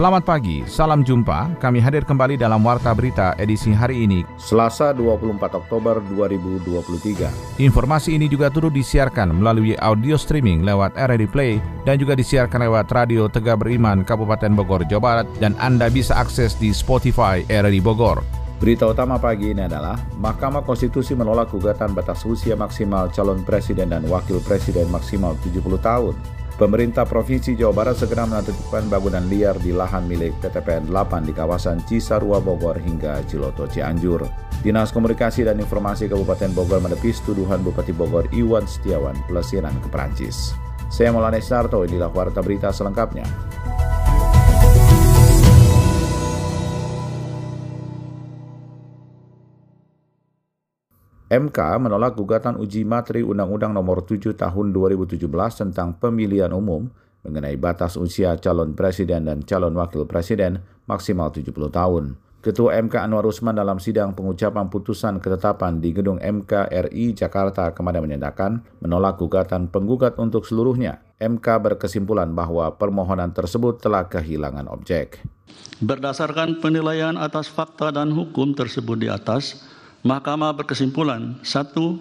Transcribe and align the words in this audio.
Selamat 0.00 0.24
pagi, 0.24 0.64
salam 0.64 1.04
jumpa. 1.04 1.60
Kami 1.60 1.76
hadir 1.76 2.08
kembali 2.08 2.40
dalam 2.40 2.64
Warta 2.64 2.88
Berita 2.96 3.36
edisi 3.36 3.68
hari 3.68 4.08
ini, 4.08 4.24
Selasa 4.40 4.96
24 4.96 5.36
Oktober 5.60 6.00
2023. 6.16 7.60
Informasi 7.60 8.16
ini 8.16 8.24
juga 8.24 8.48
turut 8.48 8.72
disiarkan 8.72 9.28
melalui 9.36 9.76
audio 9.76 10.16
streaming 10.16 10.64
lewat 10.64 10.96
RRI 10.96 11.28
Play 11.28 11.60
dan 11.84 12.00
juga 12.00 12.16
disiarkan 12.16 12.64
lewat 12.64 12.88
Radio 12.96 13.28
Tegak 13.28 13.60
Beriman 13.60 14.00
Kabupaten 14.00 14.56
Bogor, 14.56 14.88
Jawa 14.88 15.04
Barat 15.04 15.26
dan 15.36 15.52
Anda 15.60 15.92
bisa 15.92 16.16
akses 16.16 16.56
di 16.56 16.72
Spotify 16.72 17.44
RRI 17.44 17.84
Bogor. 17.84 18.24
Berita 18.56 18.88
utama 18.88 19.20
pagi 19.20 19.52
ini 19.52 19.68
adalah 19.68 20.00
Mahkamah 20.16 20.64
Konstitusi 20.64 21.12
menolak 21.12 21.52
gugatan 21.52 21.92
batas 21.92 22.24
usia 22.24 22.56
maksimal 22.56 23.12
calon 23.12 23.44
presiden 23.44 23.92
dan 23.92 24.08
wakil 24.08 24.40
presiden 24.40 24.88
maksimal 24.88 25.36
70 25.44 25.60
tahun. 25.76 26.39
Pemerintah 26.60 27.08
Provinsi 27.08 27.56
Jawa 27.56 27.72
Barat 27.72 27.96
segera 27.96 28.28
menentukan 28.28 28.84
bangunan 28.92 29.24
liar 29.32 29.56
di 29.64 29.72
lahan 29.72 30.04
milik 30.04 30.36
PTPN 30.44 30.92
8 30.92 31.24
di 31.24 31.32
kawasan 31.32 31.80
Cisarua 31.88 32.36
Bogor 32.36 32.76
hingga 32.76 33.24
Ciloto 33.24 33.64
Cianjur. 33.64 34.28
Dinas 34.60 34.92
Komunikasi 34.92 35.48
dan 35.48 35.56
Informasi 35.56 36.04
Kabupaten 36.12 36.52
Bogor 36.52 36.84
menepis 36.84 37.24
tuduhan 37.24 37.64
Bupati 37.64 37.96
Bogor 37.96 38.28
Iwan 38.36 38.68
Setiawan 38.68 39.16
pelesiran 39.24 39.72
ke 39.80 39.88
Perancis. 39.88 40.52
Saya 40.92 41.16
Maulana 41.16 41.40
Sarto, 41.40 41.80
inilah 41.80 42.12
warta 42.12 42.44
berita 42.44 42.68
selengkapnya. 42.68 43.24
MK 51.30 51.78
menolak 51.78 52.18
gugatan 52.18 52.58
uji 52.58 52.82
materi 52.82 53.22
Undang-Undang 53.22 53.70
Nomor 53.70 54.02
7 54.02 54.34
Tahun 54.34 54.66
2017 54.74 55.30
tentang 55.62 55.94
Pemilihan 55.94 56.50
Umum 56.50 56.90
mengenai 57.22 57.54
batas 57.54 57.94
usia 57.94 58.34
calon 58.42 58.74
presiden 58.74 59.30
dan 59.30 59.46
calon 59.46 59.78
wakil 59.78 60.10
presiden 60.10 60.58
maksimal 60.90 61.30
70 61.30 61.54
tahun. 61.70 62.18
Ketua 62.42 62.82
MK 62.82 63.06
Anwar 63.06 63.30
Usman 63.30 63.54
dalam 63.54 63.78
sidang 63.78 64.10
pengucapan 64.10 64.74
putusan 64.74 65.22
ketetapan 65.22 65.78
di 65.78 65.94
gedung 65.94 66.18
MK 66.18 66.66
RI 66.90 67.14
Jakarta 67.14 67.70
kemarin 67.78 68.10
menyatakan 68.10 68.66
menolak 68.82 69.22
gugatan 69.22 69.70
penggugat 69.70 70.18
untuk 70.18 70.42
seluruhnya. 70.42 70.98
MK 71.22 71.46
berkesimpulan 71.46 72.34
bahwa 72.34 72.74
permohonan 72.74 73.30
tersebut 73.30 73.78
telah 73.78 74.10
kehilangan 74.10 74.66
objek. 74.66 75.22
Berdasarkan 75.78 76.58
penilaian 76.58 77.14
atas 77.14 77.46
fakta 77.46 77.94
dan 77.94 78.10
hukum 78.10 78.50
tersebut 78.50 78.98
di 78.98 79.06
atas, 79.06 79.62
Mahkamah 80.00 80.56
berkesimpulan, 80.56 81.36
satu, 81.44 82.00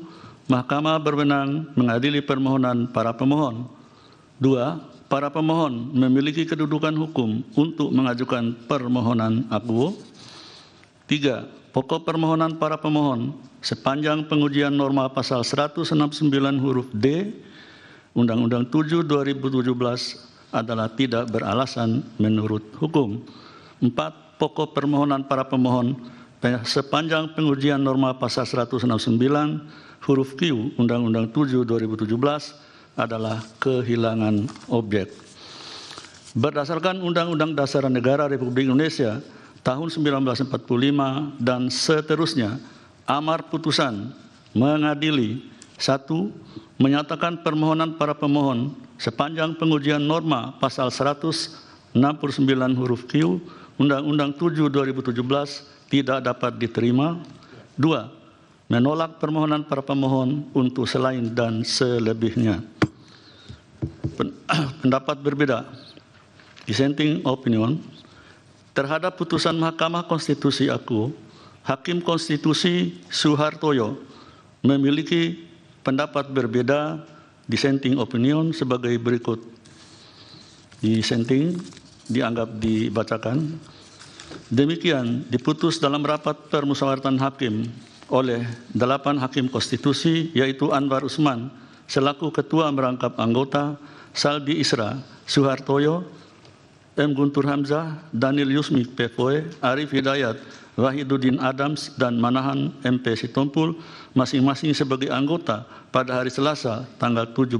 Mahkamah 0.49 0.97
berwenang 0.97 1.69
mengadili 1.77 2.25
permohonan 2.25 2.89
para 2.89 3.13
pemohon. 3.13 3.69
Dua, 4.41 4.81
para 5.11 5.29
pemohon 5.29 5.93
memiliki 5.93 6.47
kedudukan 6.47 6.95
hukum 6.95 7.45
untuk 7.53 7.91
mengajukan 7.93 8.55
permohonan 8.65 9.45
akuo. 9.51 9.93
Tiga, 11.05 11.45
pokok 11.75 12.07
permohonan 12.07 12.57
para 12.57 12.79
pemohon 12.79 13.35
sepanjang 13.59 14.25
pengujian 14.25 14.71
norma 14.71 15.11
pasal 15.11 15.43
169 15.43 15.85
huruf 16.63 16.87
D 16.95 17.29
Undang-Undang 18.17 18.73
7 18.73 19.05
2017 19.05 19.69
adalah 20.49 20.89
tidak 20.97 21.29
beralasan 21.29 22.01
menurut 22.17 22.73
hukum. 22.81 23.21
Empat, 23.79 24.39
pokok 24.41 24.73
permohonan 24.73 25.27
para 25.27 25.45
pemohon 25.45 25.93
sepanjang 26.39 27.35
pengujian 27.35 27.83
norma 27.83 28.15
pasal 28.15 28.47
169 28.47 28.87
huruf 30.07 30.39
Q 30.39 30.71
Undang-Undang 30.79 31.35
7 31.35 31.67
2017 31.67 32.07
adalah 32.95 33.43
kehilangan 33.59 34.47
objek. 34.71 35.11
Berdasarkan 36.31 37.03
Undang-Undang 37.03 37.59
Dasar 37.59 37.83
Negara 37.91 38.31
Republik 38.31 38.71
Indonesia 38.71 39.19
tahun 39.67 39.91
1945 39.91 41.43
dan 41.43 41.67
seterusnya, 41.67 42.55
amar 43.03 43.51
putusan 43.51 44.15
mengadili 44.55 45.43
satu 45.75 46.31
menyatakan 46.79 47.43
permohonan 47.43 47.99
para 47.99 48.15
pemohon 48.15 48.79
sepanjang 48.95 49.59
pengujian 49.59 49.99
norma 49.99 50.55
pasal 50.55 50.87
169 50.87 51.99
huruf 52.79 53.03
Q 53.11 53.43
Undang-Undang 53.75 54.39
7 54.39 54.71
2017 54.71 55.78
tidak 55.89 56.21
dapat 56.23 56.55
diterima. 56.61 57.19
Dua, 57.73 58.07
menolak 58.69 59.17
permohonan 59.17 59.65
para 59.65 59.81
pemohon 59.81 60.45
untuk 60.53 60.85
selain 60.85 61.25
dan 61.33 61.65
selebihnya. 61.65 62.61
Pendapat 64.85 65.17
berbeda, 65.19 65.65
dissenting 66.69 67.25
opinion, 67.25 67.81
terhadap 68.77 69.17
putusan 69.17 69.57
Mahkamah 69.57 70.05
Konstitusi 70.05 70.69
aku, 70.69 71.11
Hakim 71.65 71.99
Konstitusi 71.99 72.95
Suhartoyo 73.09 73.99
memiliki 74.63 75.49
pendapat 75.81 76.29
berbeda 76.29 77.01
dissenting 77.49 77.97
opinion 77.97 78.53
sebagai 78.53 78.93
berikut. 79.01 79.41
Dissenting 80.79 81.57
dianggap 82.07 82.55
dibacakan. 82.61 83.57
Demikian 84.49 85.29
diputus 85.29 85.77
dalam 85.77 86.01
rapat 86.01 86.49
permusyawaratan 86.49 87.21
hakim 87.21 87.69
oleh 88.09 88.41
delapan 88.73 89.21
hakim 89.21 89.45
konstitusi 89.45 90.33
yaitu 90.33 90.73
Anwar 90.73 91.05
Usman 91.05 91.53
selaku 91.85 92.33
ketua 92.33 92.69
merangkap 92.73 93.17
anggota, 93.17 93.77
Saldi 94.13 94.57
Isra, 94.57 95.01
Suhartoyo, 95.29 96.05
M. 96.97 97.13
Guntur 97.13 97.45
Hamzah, 97.45 98.09
Daniel 98.09 98.49
Yusmik 98.53 98.93
Pepoe, 98.97 99.45
Arif 99.61 99.93
Hidayat, 99.93 100.37
Wahiduddin 100.77 101.37
Adams, 101.39 101.93
dan 101.95 102.17
Manahan 102.17 102.73
MP 102.81 103.13
Sitompul 103.17 103.77
masing-masing 104.17 104.73
sebagai 104.73 105.13
anggota 105.13 105.65
pada 105.93 106.21
hari 106.21 106.33
Selasa 106.33 106.89
tanggal 106.97 107.29
17 107.31 107.55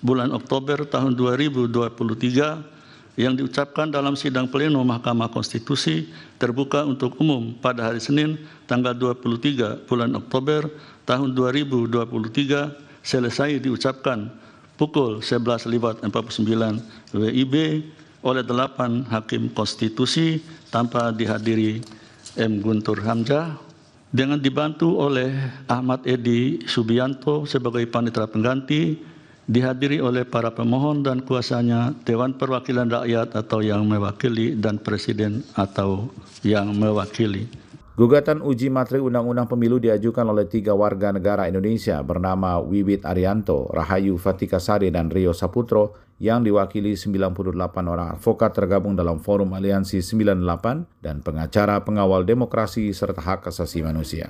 bulan 0.00 0.32
Oktober 0.32 0.84
tahun 0.84 1.16
2023 1.16 2.75
yang 3.16 3.32
diucapkan 3.32 3.88
dalam 3.88 4.12
sidang 4.12 4.46
pleno 4.46 4.84
Mahkamah 4.84 5.32
Konstitusi 5.32 6.12
terbuka 6.36 6.84
untuk 6.84 7.16
umum 7.16 7.56
pada 7.56 7.88
hari 7.88 8.00
Senin 8.00 8.36
tanggal 8.68 8.92
23 8.92 9.88
bulan 9.88 10.12
Oktober 10.12 10.68
tahun 11.08 11.32
2023 11.32 13.00
selesai 13.00 13.56
diucapkan 13.64 14.28
pukul 14.76 15.24
11.49 15.24 16.04
WIB 17.16 17.54
oleh 18.20 18.44
delapan 18.44 19.06
hakim 19.08 19.48
konstitusi 19.56 20.44
tanpa 20.68 21.08
dihadiri 21.08 21.80
M. 22.36 22.60
Guntur 22.60 23.00
Hamzah 23.00 23.56
dengan 24.12 24.36
dibantu 24.36 25.00
oleh 25.00 25.32
Ahmad 25.70 26.04
Edi 26.04 26.68
Subianto 26.68 27.48
sebagai 27.48 27.88
panitera 27.88 28.28
pengganti 28.28 28.98
dihadiri 29.46 30.02
oleh 30.02 30.26
para 30.26 30.50
pemohon 30.52 31.06
dan 31.06 31.22
kuasanya, 31.22 31.94
Dewan 32.02 32.34
Perwakilan 32.34 32.90
Rakyat 32.90 33.38
atau 33.38 33.62
yang 33.62 33.86
mewakili, 33.86 34.58
dan 34.58 34.82
Presiden 34.82 35.46
atau 35.54 36.10
yang 36.42 36.74
mewakili. 36.74 37.46
Gugatan 37.96 38.44
uji 38.44 38.68
materi 38.68 39.00
Undang-Undang 39.00 39.48
Pemilu 39.48 39.80
diajukan 39.80 40.28
oleh 40.28 40.44
tiga 40.44 40.76
warga 40.76 41.16
negara 41.16 41.48
Indonesia 41.48 41.96
bernama 42.04 42.60
Wiwit 42.60 43.08
Arianto, 43.08 43.72
Rahayu 43.72 44.20
Fatikasari, 44.20 44.92
dan 44.92 45.08
Rio 45.08 45.32
Saputro 45.32 45.96
yang 46.20 46.44
diwakili 46.44 46.92
98 46.92 47.32
orang 47.88 48.20
advokat 48.20 48.52
tergabung 48.52 49.00
dalam 49.00 49.16
Forum 49.24 49.56
Aliansi 49.56 50.04
98 50.04 50.44
dan 51.00 51.24
pengacara 51.24 51.80
pengawal 51.88 52.28
demokrasi 52.28 52.92
serta 52.92 53.24
hak 53.24 53.48
asasi 53.48 53.80
manusia. 53.80 54.28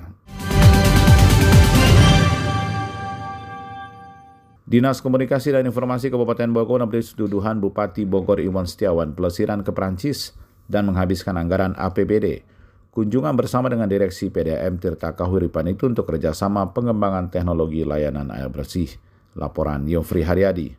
Dinas 4.67 4.99
Komunikasi 4.99 5.55
dan 5.55 5.63
Informasi 5.63 6.11
Kabupaten 6.11 6.51
Bogor 6.51 6.83
memberi 6.83 6.99
tuduhan 6.99 7.63
Bupati 7.63 8.03
Bogor 8.03 8.43
Iwan 8.43 8.67
Setiawan 8.67 9.15
pelesiran 9.15 9.63
ke 9.63 9.71
Prancis 9.71 10.35
dan 10.67 10.91
menghabiskan 10.91 11.39
anggaran 11.39 11.71
APBD. 11.79 12.43
Kunjungan 12.91 13.39
bersama 13.39 13.71
dengan 13.71 13.87
Direksi 13.87 14.27
PDM 14.27 14.75
Tirta 14.75 15.15
Kahuripan 15.15 15.71
itu 15.71 15.87
untuk 15.87 16.11
kerjasama 16.11 16.75
pengembangan 16.75 17.31
teknologi 17.31 17.87
layanan 17.87 18.27
air 18.27 18.51
bersih. 18.51 18.91
Laporan 19.39 19.87
Yofri 19.87 20.27
Haryadi. 20.27 20.75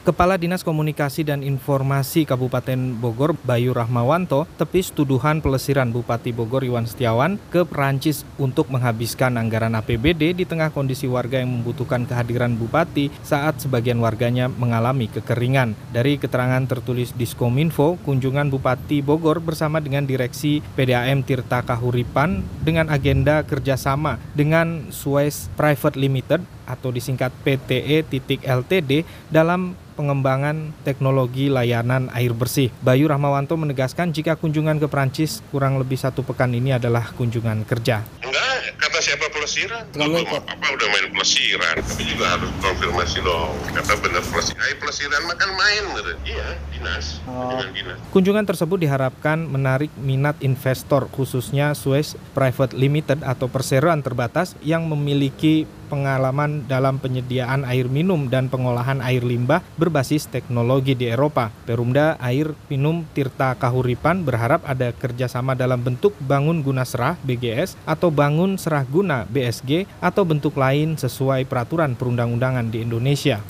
Kepala 0.00 0.40
Dinas 0.40 0.64
Komunikasi 0.64 1.28
dan 1.28 1.44
Informasi 1.44 2.24
Kabupaten 2.24 2.96
Bogor 2.96 3.36
Bayu 3.44 3.76
Rahmawanto 3.76 4.48
tepis 4.56 4.96
tuduhan 4.96 5.44
pelesiran 5.44 5.92
Bupati 5.92 6.32
Bogor 6.32 6.64
Iwan 6.64 6.88
Setiawan 6.88 7.36
ke 7.52 7.68
Perancis 7.68 8.24
untuk 8.40 8.72
menghabiskan 8.72 9.36
anggaran 9.36 9.76
APBD 9.76 10.32
di 10.32 10.48
tengah 10.48 10.72
kondisi 10.72 11.04
warga 11.04 11.44
yang 11.44 11.52
membutuhkan 11.52 12.08
kehadiran 12.08 12.56
Bupati 12.56 13.12
saat 13.20 13.60
sebagian 13.60 14.00
warganya 14.00 14.48
mengalami 14.48 15.04
kekeringan. 15.12 15.76
Dari 15.92 16.16
keterangan 16.16 16.64
tertulis 16.64 17.12
Diskominfo, 17.12 18.00
kunjungan 18.00 18.48
Bupati 18.48 19.04
Bogor 19.04 19.44
bersama 19.44 19.84
dengan 19.84 20.08
Direksi 20.08 20.64
PDAM 20.80 21.28
Tirta 21.28 21.60
Kahuripan 21.60 22.40
dengan 22.64 22.88
agenda 22.88 23.44
kerjasama 23.44 24.16
dengan 24.32 24.88
Suez 24.96 25.52
Private 25.60 26.00
Limited 26.00 26.40
atau 26.70 26.94
disingkat 26.94 27.34
PTE 27.42 28.06
titik 28.06 28.46
LTD 28.46 29.02
dalam 29.26 29.74
pengembangan 30.00 30.72
teknologi 30.80 31.52
layanan 31.52 32.08
air 32.16 32.32
bersih. 32.32 32.72
Bayu 32.80 33.04
Rahmawanto 33.12 33.52
menegaskan 33.60 34.16
jika 34.16 34.40
kunjungan 34.40 34.80
ke 34.80 34.88
Prancis 34.88 35.44
kurang 35.52 35.76
lebih 35.76 36.00
satu 36.00 36.24
pekan 36.24 36.56
ini 36.56 36.72
adalah 36.72 37.12
kunjungan 37.12 37.68
kerja. 37.68 38.00
Enggak, 38.24 38.80
kata 38.80 38.98
siapa 39.04 39.28
pelesiran? 39.28 39.84
Kalau 39.92 40.24
apa 40.24 40.66
udah 40.72 40.88
main 40.88 41.06
pelesiran, 41.12 41.84
tapi 41.84 42.02
juga 42.08 42.32
harus 42.32 42.48
konfirmasi 42.64 43.20
dong. 43.20 43.52
Kata 43.76 43.92
benar 44.00 44.24
pelesiran, 44.24 44.60
Ay, 44.64 44.74
pelesiran 44.80 45.22
makan 45.28 45.50
main, 45.52 45.82
gitu. 46.00 46.12
Iya, 46.32 46.48
dinas, 46.72 47.20
oh. 47.28 47.60
dinas. 47.76 47.98
Kunjungan 48.08 48.48
tersebut 48.48 48.80
diharapkan 48.80 49.36
menarik 49.44 49.92
minat 50.00 50.40
investor 50.40 51.12
khususnya 51.12 51.76
Suez 51.76 52.16
Private 52.32 52.72
Limited 52.72 53.20
atau 53.20 53.52
perseroan 53.52 54.00
terbatas 54.00 54.56
yang 54.64 54.88
memiliki 54.88 55.68
pengalaman 55.90 56.70
dalam 56.70 57.02
penyediaan 57.02 57.66
air 57.66 57.90
minum 57.90 58.30
dan 58.30 58.46
pengolahan 58.46 59.02
air 59.02 59.26
limbah 59.26 59.58
berbasis 59.74 60.30
teknologi 60.30 60.94
di 60.94 61.10
Eropa. 61.10 61.50
Perumda 61.66 62.14
Air 62.22 62.54
Minum 62.70 63.02
Tirta 63.10 63.58
Kahuripan 63.58 64.22
berharap 64.22 64.62
ada 64.62 64.94
kerjasama 64.94 65.58
dalam 65.58 65.82
bentuk 65.82 66.14
bangun 66.22 66.62
guna 66.62 66.86
serah 66.86 67.18
BGS 67.26 67.74
atau 67.82 68.14
bangun 68.14 68.54
serah 68.54 68.86
guna 68.86 69.26
BSG 69.26 69.90
atau 69.98 70.22
bentuk 70.22 70.54
lain 70.54 70.94
sesuai 70.94 71.50
peraturan 71.50 71.98
perundang-undangan 71.98 72.70
di 72.70 72.86
Indonesia. 72.86 73.42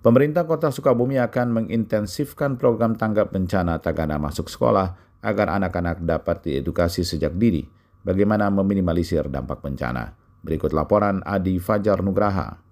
Pemerintah 0.00 0.48
Kota 0.48 0.70
Sukabumi 0.70 1.20
akan 1.20 1.60
mengintensifkan 1.60 2.56
program 2.56 2.96
tanggap 2.96 3.36
bencana 3.36 3.82
tagana 3.82 4.16
masuk 4.16 4.48
sekolah 4.48 4.96
agar 5.20 5.60
anak-anak 5.60 6.00
dapat 6.00 6.40
diedukasi 6.40 7.04
sejak 7.04 7.36
dini 7.36 7.68
bagaimana 8.00 8.48
meminimalisir 8.48 9.28
dampak 9.28 9.60
bencana. 9.60 10.19
Berikut 10.40 10.72
laporan 10.72 11.20
Adi 11.28 11.60
Fajar 11.60 12.00
Nugraha. 12.00 12.69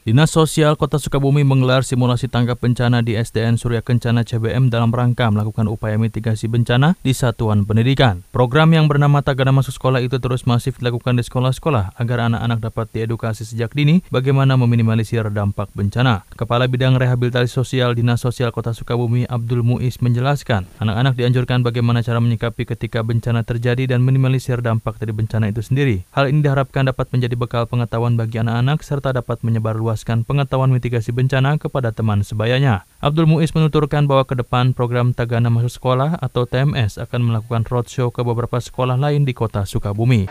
Dinas 0.00 0.32
Sosial 0.32 0.80
Kota 0.80 0.96
Sukabumi 0.96 1.44
menggelar 1.44 1.84
simulasi 1.84 2.24
tanggap 2.24 2.64
bencana 2.64 3.04
di 3.04 3.20
SDN 3.20 3.60
Surya 3.60 3.84
Kencana 3.84 4.24
CBM 4.24 4.72
dalam 4.72 4.88
rangka 4.88 5.28
melakukan 5.28 5.68
upaya 5.68 6.00
mitigasi 6.00 6.48
bencana 6.48 6.96
di 7.04 7.12
satuan 7.12 7.68
pendidikan. 7.68 8.24
Program 8.32 8.72
yang 8.72 8.88
bernama 8.88 9.20
Tagana 9.20 9.52
Masuk 9.52 9.76
Sekolah 9.76 10.00
itu 10.00 10.16
terus 10.16 10.48
masif 10.48 10.80
dilakukan 10.80 11.20
di 11.20 11.22
sekolah-sekolah 11.28 12.00
agar 12.00 12.32
anak-anak 12.32 12.64
dapat 12.64 12.86
diedukasi 12.96 13.44
sejak 13.44 13.76
dini 13.76 14.00
bagaimana 14.08 14.56
meminimalisir 14.56 15.28
dampak 15.28 15.68
bencana. 15.76 16.24
Kepala 16.32 16.64
Bidang 16.64 16.96
Rehabilitasi 16.96 17.52
Sosial 17.52 17.92
Dinas 17.92 18.24
Sosial 18.24 18.56
Kota 18.56 18.72
Sukabumi 18.72 19.28
Abdul 19.28 19.60
Muiz 19.60 20.00
menjelaskan, 20.00 20.64
anak-anak 20.80 21.12
dianjurkan 21.12 21.60
bagaimana 21.60 22.00
cara 22.00 22.24
menyikapi 22.24 22.64
ketika 22.64 23.04
bencana 23.04 23.44
terjadi 23.44 23.84
dan 23.84 24.00
minimalisir 24.00 24.64
dampak 24.64 24.96
dari 24.96 25.12
bencana 25.12 25.52
itu 25.52 25.60
sendiri. 25.60 26.08
Hal 26.16 26.32
ini 26.32 26.40
diharapkan 26.40 26.88
dapat 26.88 27.12
menjadi 27.12 27.36
bekal 27.36 27.68
pengetahuan 27.68 28.16
bagi 28.16 28.40
anak-anak 28.40 28.80
serta 28.80 29.12
dapat 29.12 29.44
menyebar 29.44 29.76
luas 29.76 29.89
meluaskan 29.90 30.22
pengetahuan 30.22 30.70
mitigasi 30.70 31.10
bencana 31.10 31.58
kepada 31.58 31.90
teman 31.90 32.22
sebayanya. 32.22 32.86
Abdul 33.02 33.26
Muiz 33.26 33.50
menuturkan 33.50 34.06
bahwa 34.06 34.22
ke 34.22 34.38
depan 34.38 34.70
program 34.70 35.10
Tagana 35.10 35.50
Masuk 35.50 35.82
Sekolah 35.82 36.14
atau 36.22 36.46
TMS 36.46 36.94
akan 37.02 37.26
melakukan 37.26 37.66
roadshow 37.66 38.14
ke 38.14 38.22
beberapa 38.22 38.62
sekolah 38.62 38.94
lain 38.94 39.26
di 39.26 39.34
kota 39.34 39.66
Sukabumi. 39.66 40.30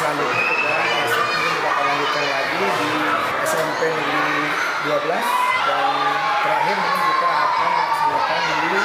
Selanjutnya. 0.00 0.42
Kita 0.48 1.68
akan 1.68 1.84
lanjutkan 1.92 2.24
lagi 2.24 2.56
di 2.56 2.90
SMP 3.44 3.80
Negeri 3.92 4.48
12 4.88 4.96
dan 5.68 5.92
terakhir 6.40 6.76
mungkin 6.80 7.02
kita 7.04 7.28
akan 7.28 7.68
melaksanakan 7.68 8.40
di 8.40 8.80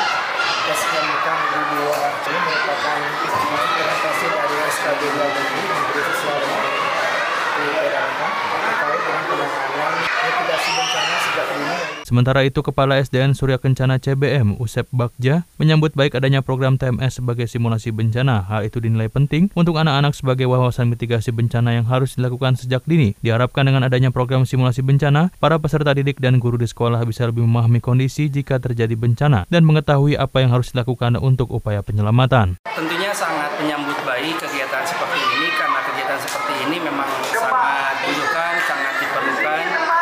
SMK 0.76 1.26
Negeri 1.40 1.64
2 1.72 2.28
ini 2.28 2.40
merupakan 2.44 2.98
implementasi 3.00 4.26
dari 4.28 4.56
SKB 4.76 5.02
2 5.08 5.24
Negeri 5.24 5.62
Negeri 5.64 6.02
di 6.04 6.85
Sementara 12.06 12.46
itu, 12.46 12.62
Kepala 12.62 13.02
SDN 13.02 13.34
Surya 13.34 13.58
Kencana 13.58 13.98
CBM, 13.98 14.62
Usep 14.62 14.86
Bagja, 14.94 15.42
menyambut 15.58 15.98
baik 15.98 16.14
adanya 16.14 16.46
program 16.46 16.78
TMS 16.78 17.18
sebagai 17.18 17.50
simulasi 17.50 17.90
bencana. 17.90 18.46
Hal 18.46 18.70
itu 18.70 18.78
dinilai 18.78 19.10
penting 19.10 19.50
untuk 19.58 19.82
anak-anak 19.82 20.14
sebagai 20.14 20.46
wawasan 20.46 20.94
mitigasi 20.94 21.34
bencana 21.34 21.74
yang 21.74 21.90
harus 21.90 22.14
dilakukan 22.14 22.62
sejak 22.62 22.86
dini. 22.86 23.18
Diharapkan 23.26 23.66
dengan 23.66 23.90
adanya 23.90 24.14
program 24.14 24.46
simulasi 24.46 24.86
bencana, 24.86 25.34
para 25.42 25.58
peserta 25.58 25.98
didik 25.98 26.22
dan 26.22 26.38
guru 26.38 26.62
di 26.62 26.70
sekolah 26.70 27.02
bisa 27.10 27.26
lebih 27.26 27.42
memahami 27.42 27.82
kondisi 27.82 28.30
jika 28.30 28.62
terjadi 28.62 28.94
bencana 28.94 29.50
dan 29.50 29.66
mengetahui 29.66 30.14
apa 30.14 30.46
yang 30.46 30.54
harus 30.54 30.78
dilakukan 30.78 31.18
untuk 31.18 31.50
upaya 31.52 31.82
penyelamatan. 31.82 32.62
Tentunya 32.70 33.12
sangat 33.18 33.58
menyambut 33.58 33.98
baik 34.06 34.38
kegiatan 34.38 34.86
seperti 34.86 35.20
ini 35.20 35.50
karena 35.58 35.80
kegiatan 35.90 36.20
seperti 36.22 36.54
ini 36.70 36.78
memang 36.86 37.10
sangat 37.34 37.98
dibutuhkan, 38.06 38.54
sangat 38.70 38.94
diperlukan 39.02 39.96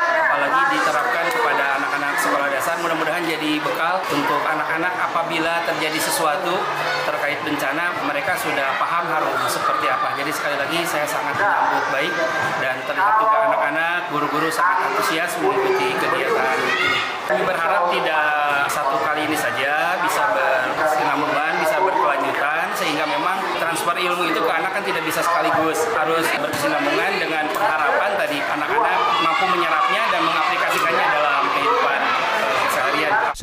mudah-mudahan 2.83 3.23
jadi 3.23 3.63
bekal 3.63 4.03
untuk 4.11 4.43
anak-anak 4.43 4.91
apabila 4.99 5.63
terjadi 5.63 5.95
sesuatu 6.03 6.59
terkait 7.07 7.39
bencana 7.47 7.95
mereka 8.03 8.35
sudah 8.35 8.75
paham 8.75 9.07
harus 9.07 9.39
seperti 9.47 9.87
apa. 9.87 10.19
Jadi 10.19 10.31
sekali 10.35 10.59
lagi 10.59 10.83
saya 10.83 11.07
sangat 11.07 11.39
menyambut 11.39 11.85
baik 11.95 12.13
dan 12.59 12.75
terlihat 12.83 13.15
juga 13.23 13.37
anak-anak 13.47 13.99
guru-guru 14.11 14.51
sangat 14.51 14.91
antusias 14.91 15.31
mengikuti 15.39 15.95
kegiatan 15.95 16.59
ini. 16.59 16.91
Kami 17.23 17.41
berharap 17.47 17.87
tidak 17.87 18.27
satu 18.67 18.99
kali 18.99 19.31
ini 19.31 19.37
saja 19.39 19.95
bisa 20.03 20.23
berkesinambungan, 20.35 21.53
bisa 21.63 21.79
berkelanjutan 21.79 22.67
sehingga 22.75 23.07
memang 23.07 23.39
transfer 23.63 23.95
ilmu 23.95 24.27
itu 24.27 24.43
ke 24.43 24.51
anak 24.51 24.75
kan 24.75 24.83
tidak 24.83 25.07
bisa 25.07 25.23
sekaligus 25.23 25.87
harus 25.95 26.27
berkesinambungan 26.35 27.11
dengan 27.15 27.47
harapan 27.47 28.11
tadi 28.19 28.43
anak-anak 28.43 28.99
mampu 29.23 29.45
menyerapnya 29.55 30.03
dan 30.11 30.21
mengaplikasikannya 30.27 31.07
dalam 31.15 31.43
kehidupan 31.55 31.93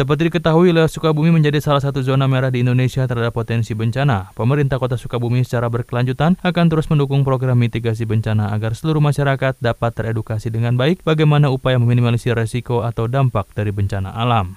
seperti 0.00 0.33
diketahui, 0.33 0.73
wilayah 0.73 0.88
Sukabumi 0.88 1.28
menjadi 1.28 1.61
salah 1.61 1.85
satu 1.85 2.00
zona 2.00 2.25
merah 2.25 2.49
di 2.49 2.64
Indonesia 2.64 3.04
terhadap 3.04 3.37
potensi 3.37 3.76
bencana. 3.76 4.33
Pemerintah 4.33 4.80
Kota 4.80 4.97
Sukabumi 4.97 5.45
secara 5.45 5.69
berkelanjutan 5.69 6.40
akan 6.40 6.66
terus 6.73 6.88
mendukung 6.88 7.21
program 7.21 7.61
mitigasi 7.61 8.09
bencana 8.09 8.49
agar 8.57 8.73
seluruh 8.73 9.04
masyarakat 9.04 9.61
dapat 9.61 9.92
teredukasi 9.92 10.49
dengan 10.49 10.80
baik 10.80 11.04
bagaimana 11.04 11.52
upaya 11.52 11.76
meminimalisir 11.76 12.33
resiko 12.33 12.80
atau 12.80 13.12
dampak 13.12 13.52
dari 13.52 13.76
bencana 13.76 14.16
alam. 14.16 14.57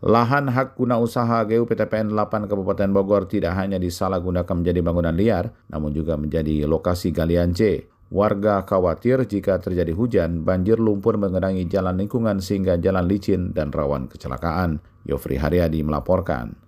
Lahan 0.00 0.48
hak 0.48 0.80
guna 0.80 0.96
usaha 0.96 1.44
GU 1.44 1.68
PTPN 1.68 2.16
8 2.16 2.48
Kabupaten 2.48 2.88
Bogor 2.96 3.28
tidak 3.28 3.52
hanya 3.60 3.76
disalahgunakan 3.76 4.56
menjadi 4.56 4.80
bangunan 4.80 5.12
liar, 5.12 5.52
namun 5.68 5.92
juga 5.92 6.16
menjadi 6.16 6.64
lokasi 6.64 7.12
galian 7.12 7.52
C. 7.52 7.84
Warga 8.08 8.64
khawatir 8.64 9.20
jika 9.28 9.60
terjadi 9.60 9.92
hujan, 9.92 10.40
banjir 10.40 10.80
lumpur 10.80 11.20
mengenangi 11.20 11.68
jalan 11.68 12.00
lingkungan 12.00 12.40
sehingga 12.40 12.80
jalan 12.80 13.04
licin 13.04 13.52
dan 13.52 13.68
rawan 13.68 14.08
kecelakaan. 14.08 14.80
Yofri 15.04 15.36
Haryadi 15.36 15.84
melaporkan. 15.84 16.67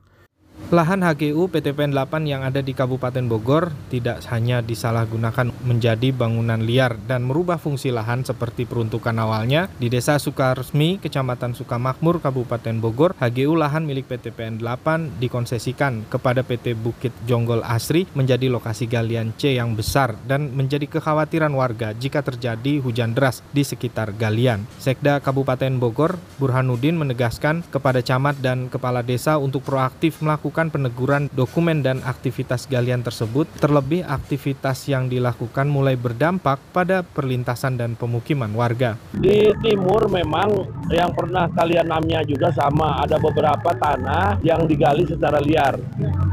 Lahan 0.68 1.00
HGU 1.00 1.48
PTPN 1.48 1.96
8 1.96 2.28
yang 2.28 2.44
ada 2.44 2.60
di 2.60 2.76
Kabupaten 2.76 3.24
Bogor 3.24 3.72
tidak 3.88 4.20
hanya 4.28 4.60
disalahgunakan 4.60 5.56
menjadi 5.64 6.12
bangunan 6.12 6.60
liar 6.60 7.00
dan 7.08 7.24
merubah 7.24 7.56
fungsi 7.56 7.88
lahan 7.88 8.22
seperti 8.22 8.68
peruntukan 8.68 9.16
awalnya 9.16 9.72
di 9.80 9.88
Desa 9.88 10.20
Sukaresmi, 10.20 11.00
Kecamatan 11.00 11.56
Sukamakmur, 11.56 12.20
Kabupaten 12.20 12.76
Bogor, 12.78 13.16
HGU 13.16 13.56
lahan 13.56 13.88
milik 13.88 14.12
PT 14.12 14.36
PN 14.36 14.60
8 14.60 15.16
dikonsesikan 15.16 16.06
kepada 16.12 16.44
PT 16.44 16.76
Bukit 16.76 17.16
Jonggol 17.24 17.64
Asri 17.64 18.04
menjadi 18.12 18.52
lokasi 18.52 18.84
galian 18.84 19.32
C 19.40 19.56
yang 19.56 19.72
besar 19.72 20.14
dan 20.28 20.52
menjadi 20.52 20.84
kekhawatiran 20.86 21.50
warga 21.56 21.96
jika 21.96 22.20
terjadi 22.20 22.78
hujan 22.84 23.16
deras 23.16 23.40
di 23.56 23.64
sekitar 23.64 24.12
galian. 24.12 24.68
Sekda 24.76 25.24
Kabupaten 25.24 25.80
Bogor, 25.80 26.20
Burhanuddin 26.36 27.00
menegaskan 27.00 27.64
kepada 27.72 28.04
camat 28.04 28.38
dan 28.42 28.68
kepala 28.68 29.00
desa 29.00 29.40
untuk 29.40 29.62
proaktif 29.62 30.18
melakukan 30.18 30.49
peneguran 30.50 31.30
dokumen 31.30 31.80
dan 31.80 32.02
aktivitas 32.02 32.66
galian 32.66 33.00
tersebut, 33.00 33.46
terlebih 33.62 34.02
aktivitas 34.02 34.90
yang 34.90 35.06
dilakukan 35.06 35.70
mulai 35.70 35.94
berdampak 35.94 36.58
pada 36.74 37.06
perlintasan 37.06 37.78
dan 37.78 37.94
pemukiman 37.94 38.50
warga. 38.52 38.98
Di 39.14 39.54
timur 39.62 40.10
memang 40.10 40.66
yang 40.90 41.14
pernah 41.14 41.46
kalian 41.54 41.86
namanya 41.86 42.26
juga 42.26 42.50
sama, 42.50 43.00
ada 43.00 43.16
beberapa 43.22 43.70
tanah 43.78 44.42
yang 44.42 44.66
digali 44.66 45.06
secara 45.06 45.38
liar. 45.38 45.78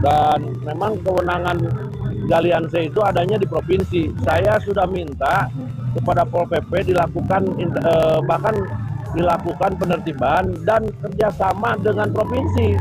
Dan 0.01 0.57
memang 0.65 0.97
kewenangan 1.05 1.57
galian 2.25 2.65
C 2.67 2.89
itu 2.89 2.99
adanya 3.05 3.37
di 3.37 3.47
provinsi. 3.47 4.11
Saya 4.25 4.57
sudah 4.59 4.89
minta 4.89 5.47
kepada 5.95 6.27
Pol 6.27 6.45
PP 6.49 6.93
dilakukan 6.93 7.41
eh, 7.57 8.19
bahkan 8.25 8.55
dilakukan 9.15 9.79
penertiban 9.79 10.43
dan 10.67 10.85
kerjasama 10.99 11.79
dengan 11.79 12.11
provinsi 12.11 12.75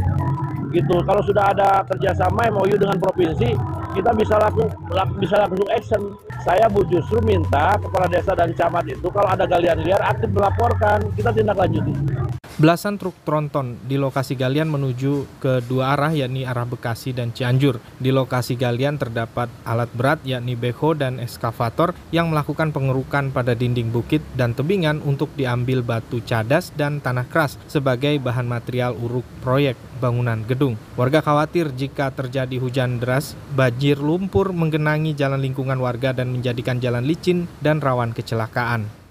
gitu. 0.73 0.97
Kalau 1.05 1.23
sudah 1.23 1.53
ada 1.55 1.83
kerjasama 1.87 2.49
MOU 2.51 2.75
dengan 2.79 2.99
provinsi 2.99 3.55
kita 3.97 4.13
bisa 4.13 4.37
langsung 4.37 4.69
bisa 5.17 5.35
langsung 5.41 5.69
action 5.73 6.03
saya 6.47 6.71
bu 6.71 6.87
justru 6.87 7.19
minta 7.27 7.75
kepala 7.75 8.07
desa 8.07 8.31
dan 8.39 8.55
camat 8.55 8.87
itu 8.87 9.11
kalau 9.11 9.27
ada 9.27 9.51
galian 9.51 9.83
liar 9.83 9.99
aktif 9.99 10.31
melaporkan 10.31 11.03
kita 11.19 11.35
tindak 11.35 11.59
lanjuti 11.59 11.91
Belasan 12.57 12.97
truk 12.97 13.13
tronton 13.21 13.77
di 13.85 14.01
lokasi 14.01 14.33
galian 14.33 14.73
menuju 14.73 15.29
ke 15.45 15.61
dua 15.69 15.93
arah 15.93 16.09
yakni 16.09 16.49
arah 16.49 16.65
Bekasi 16.65 17.13
dan 17.13 17.29
Cianjur. 17.37 17.77
Di 18.01 18.09
lokasi 18.09 18.57
galian 18.57 18.97
terdapat 18.97 19.53
alat 19.69 19.93
berat 19.93 20.25
yakni 20.25 20.57
beko 20.57 20.97
dan 20.97 21.21
eskavator 21.21 21.93
yang 22.17 22.33
melakukan 22.33 22.73
pengerukan 22.73 23.29
pada 23.29 23.53
dinding 23.53 23.93
bukit 23.93 24.25
dan 24.41 24.57
tebingan 24.57 25.05
untuk 25.05 25.29
diambil 25.37 25.85
batu 25.85 26.25
cadas 26.25 26.73
dan 26.73 27.05
tanah 27.05 27.29
keras 27.29 27.61
sebagai 27.69 28.17
bahan 28.25 28.49
material 28.49 28.97
uruk 28.97 29.29
proyek 29.45 29.77
bangunan 30.01 30.41
gedung. 30.49 30.81
Warga 30.97 31.21
khawatir 31.21 31.77
jika 31.77 32.09
terjadi 32.09 32.57
hujan 32.57 33.01
deras, 33.01 33.37
banjir 33.53 34.01
lumpur 34.01 34.57
menggenangi 34.57 35.13
jalan 35.13 35.45
lingkungan 35.45 35.77
warga 35.77 36.17
dan 36.17 36.33
menjadikan 36.37 36.77
jalan 36.77 37.09
licin 37.09 37.49
dan 37.65 37.81
rawan 37.81 38.13
kecelakaan. 38.13 39.07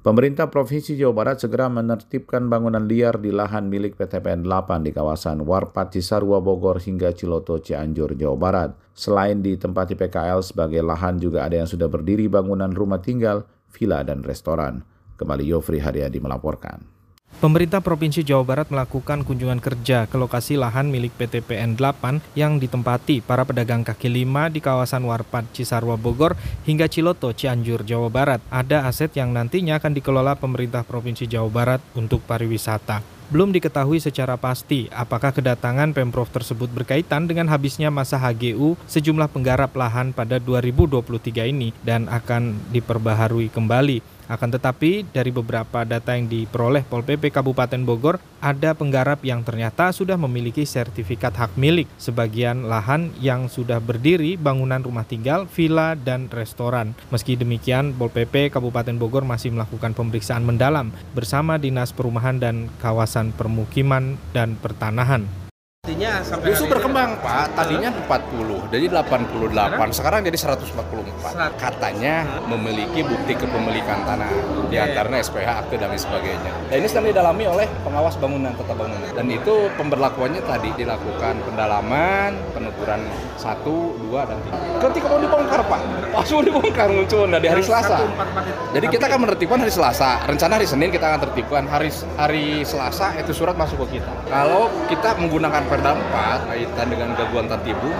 Pemerintah 0.00 0.48
Provinsi 0.48 0.96
Jawa 0.96 1.12
Barat 1.12 1.44
segera 1.44 1.68
menertibkan 1.68 2.48
bangunan 2.48 2.88
liar 2.88 3.20
di 3.20 3.28
lahan 3.28 3.68
milik 3.68 4.00
PT 4.00 4.24
PN 4.24 4.48
8 4.48 4.80
di 4.80 4.96
kawasan 4.96 5.44
Warpat 5.44 5.92
Cisarua 5.92 6.40
Bogor 6.40 6.80
hingga 6.80 7.12
Ciloto 7.12 7.60
Cianjur 7.60 8.16
Jawa 8.16 8.36
Barat. 8.40 8.70
Selain 8.96 9.44
ditempati 9.44 10.00
PKL 10.00 10.40
sebagai 10.40 10.80
lahan 10.80 11.20
juga 11.20 11.44
ada 11.44 11.60
yang 11.60 11.68
sudah 11.68 11.92
berdiri 11.92 12.32
bangunan 12.32 12.72
rumah 12.72 13.04
tinggal, 13.04 13.44
villa 13.68 14.00
dan 14.00 14.24
restoran. 14.24 14.88
Kembali 15.20 15.44
Yofri 15.44 15.84
Haryadi 15.84 16.16
melaporkan. 16.16 16.99
Pemerintah 17.40 17.80
Provinsi 17.80 18.20
Jawa 18.20 18.44
Barat 18.44 18.68
melakukan 18.68 19.24
kunjungan 19.24 19.64
kerja 19.64 20.04
ke 20.04 20.16
lokasi 20.20 20.60
lahan 20.60 20.92
milik 20.92 21.16
PT 21.16 21.40
PN 21.40 21.72
8 21.72 22.36
yang 22.36 22.60
ditempati 22.60 23.24
para 23.24 23.48
pedagang 23.48 23.80
kaki 23.80 24.12
lima 24.12 24.52
di 24.52 24.60
kawasan 24.60 25.08
Warpat 25.08 25.48
Cisarua 25.56 25.96
Bogor 25.96 26.36
hingga 26.68 26.84
Ciloto 26.84 27.32
Cianjur 27.32 27.88
Jawa 27.88 28.12
Barat. 28.12 28.44
Ada 28.52 28.84
aset 28.84 29.16
yang 29.16 29.32
nantinya 29.32 29.80
akan 29.80 29.96
dikelola 29.96 30.36
pemerintah 30.36 30.84
Provinsi 30.84 31.24
Jawa 31.24 31.48
Barat 31.48 31.80
untuk 31.96 32.20
pariwisata. 32.28 33.00
Belum 33.32 33.54
diketahui 33.54 34.02
secara 34.02 34.36
pasti 34.36 34.90
apakah 34.92 35.32
kedatangan 35.32 35.96
Pemprov 35.96 36.28
tersebut 36.28 36.68
berkaitan 36.68 37.24
dengan 37.24 37.48
habisnya 37.48 37.88
masa 37.88 38.18
HGU 38.18 38.76
sejumlah 38.84 39.32
penggarap 39.32 39.72
lahan 39.72 40.12
pada 40.12 40.36
2023 40.42 41.48
ini 41.48 41.70
dan 41.86 42.10
akan 42.10 42.58
diperbaharui 42.74 43.48
kembali. 43.48 44.19
Akan 44.30 44.54
tetapi, 44.54 45.10
dari 45.10 45.34
beberapa 45.34 45.82
data 45.82 46.14
yang 46.14 46.30
diperoleh 46.30 46.86
Pol 46.86 47.02
PP 47.02 47.34
Kabupaten 47.34 47.82
Bogor, 47.82 48.22
ada 48.38 48.78
penggarap 48.78 49.26
yang 49.26 49.42
ternyata 49.42 49.90
sudah 49.90 50.14
memiliki 50.14 50.62
sertifikat 50.62 51.34
hak 51.34 51.58
milik 51.58 51.90
sebagian 51.98 52.70
lahan 52.70 53.10
yang 53.18 53.50
sudah 53.50 53.82
berdiri 53.82 54.38
bangunan 54.38 54.86
rumah 54.86 55.02
tinggal, 55.02 55.50
villa, 55.50 55.98
dan 55.98 56.30
restoran. 56.30 56.94
Meski 57.10 57.34
demikian, 57.34 57.90
Pol 57.98 58.14
PP 58.14 58.54
Kabupaten 58.54 58.94
Bogor 58.94 59.26
masih 59.26 59.50
melakukan 59.50 59.98
pemeriksaan 59.98 60.46
mendalam 60.46 60.94
bersama 61.10 61.58
Dinas 61.58 61.90
Perumahan 61.90 62.38
dan 62.38 62.70
Kawasan 62.78 63.34
Permukiman 63.34 64.14
dan 64.30 64.54
Pertanahan. 64.62 65.49
Artinya 65.90 66.22
sampai 66.22 66.54
Justru 66.54 66.70
berkembang 66.70 67.18
Pak, 67.18 67.58
tadinya 67.58 67.90
40, 67.90 68.70
jadi 68.70 68.86
88, 68.94 69.90
sekarang 69.90 70.22
jadi 70.22 70.38
144. 70.38 71.58
Katanya 71.58 72.30
memiliki 72.46 73.02
bukti 73.02 73.34
kepemilikan 73.34 74.06
tanah, 74.06 74.30
di 74.70 74.78
antaranya 74.78 75.18
SPH, 75.18 75.50
akte 75.50 75.82
dan 75.82 75.90
lain 75.90 75.98
sebagainya. 75.98 76.52
Dan 76.70 76.84
ini 76.84 76.86
sedang 76.86 77.10
didalami 77.10 77.44
oleh 77.50 77.66
pengawas 77.82 78.14
bangunan 78.22 78.54
tata 78.54 78.70
bangunan. 78.78 79.10
Dan 79.10 79.34
itu 79.34 79.72
pemberlakuannya 79.74 80.44
tadi 80.46 80.70
dilakukan 80.78 81.42
pendalaman, 81.48 82.38
penuturan 82.54 83.02
1, 83.40 83.66
2, 83.66 84.30
dan 84.30 84.38
3. 84.46 84.84
Ketika 84.84 85.06
mau 85.10 85.18
dibongkar 85.18 85.60
Pak, 85.64 85.80
langsung 86.14 86.46
dibongkar 86.46 86.86
muncul 86.86 87.26
nah, 87.26 87.42
di 87.42 87.50
hari 87.50 87.66
Selasa. 87.66 87.98
Jadi 88.76 88.86
kita 88.86 89.10
akan 89.10 89.26
menertibkan 89.26 89.58
hari 89.58 89.72
Selasa, 89.74 90.22
rencana 90.28 90.60
hari 90.60 90.70
Senin 90.70 90.94
kita 90.94 91.08
akan 91.08 91.20
tertibkan 91.26 91.66
hari 91.66 91.90
hari 92.14 92.62
Selasa 92.68 93.16
itu 93.18 93.34
surat 93.34 93.58
masuk 93.58 93.90
ke 93.90 93.98
kita. 93.98 94.12
Kalau 94.30 94.70
kita 94.86 95.18
menggunakan 95.18 95.66
4 95.70 96.50
kaitan 96.50 96.86
dengan 96.90 97.14
gangguan 97.14 97.46
tertibu 97.46 97.94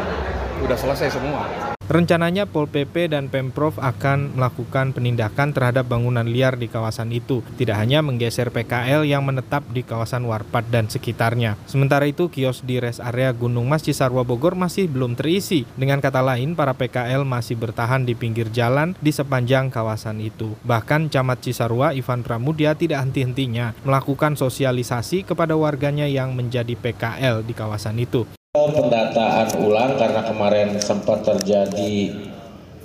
udah 0.63 0.79
selesai 0.79 1.17
semua. 1.17 1.71
Rencananya 1.91 2.47
Pol 2.47 2.71
PP 2.71 3.11
dan 3.11 3.27
Pemprov 3.27 3.75
akan 3.83 4.39
melakukan 4.39 4.95
penindakan 4.95 5.51
terhadap 5.51 5.91
bangunan 5.91 6.23
liar 6.23 6.55
di 6.55 6.71
kawasan 6.71 7.11
itu. 7.11 7.43
Tidak 7.59 7.75
hanya 7.75 7.99
menggeser 7.99 8.55
PKL 8.55 9.03
yang 9.03 9.27
menetap 9.27 9.67
di 9.75 9.83
kawasan 9.83 10.23
Warpat 10.23 10.71
dan 10.71 10.87
sekitarnya. 10.87 11.59
Sementara 11.67 12.07
itu, 12.07 12.31
kios 12.31 12.63
di 12.63 12.79
res 12.79 13.03
area 13.03 13.35
Gunung 13.35 13.67
Mas 13.67 13.83
Cisarua 13.83 14.23
Bogor 14.23 14.55
masih 14.55 14.87
belum 14.87 15.19
terisi. 15.19 15.67
Dengan 15.75 15.99
kata 15.99 16.23
lain, 16.23 16.55
para 16.55 16.79
PKL 16.79 17.27
masih 17.27 17.59
bertahan 17.59 18.07
di 18.07 18.15
pinggir 18.15 18.55
jalan 18.55 18.95
di 19.03 19.11
sepanjang 19.11 19.75
kawasan 19.75 20.23
itu. 20.23 20.55
Bahkan 20.63 21.11
Camat 21.11 21.43
Cisarua 21.43 21.91
Ivan 21.91 22.23
Pramudia 22.23 22.79
tidak 22.79 23.03
henti-hentinya 23.03 23.75
melakukan 23.83 24.39
sosialisasi 24.39 25.27
kepada 25.27 25.59
warganya 25.59 26.07
yang 26.07 26.39
menjadi 26.39 26.79
PKL 26.79 27.43
di 27.43 27.51
kawasan 27.51 27.99
itu 27.99 28.31
pendataan 28.51 29.63
ulang 29.63 29.95
karena 29.95 30.27
kemarin 30.27 30.75
sempat 30.83 31.23
terjadi 31.23 32.11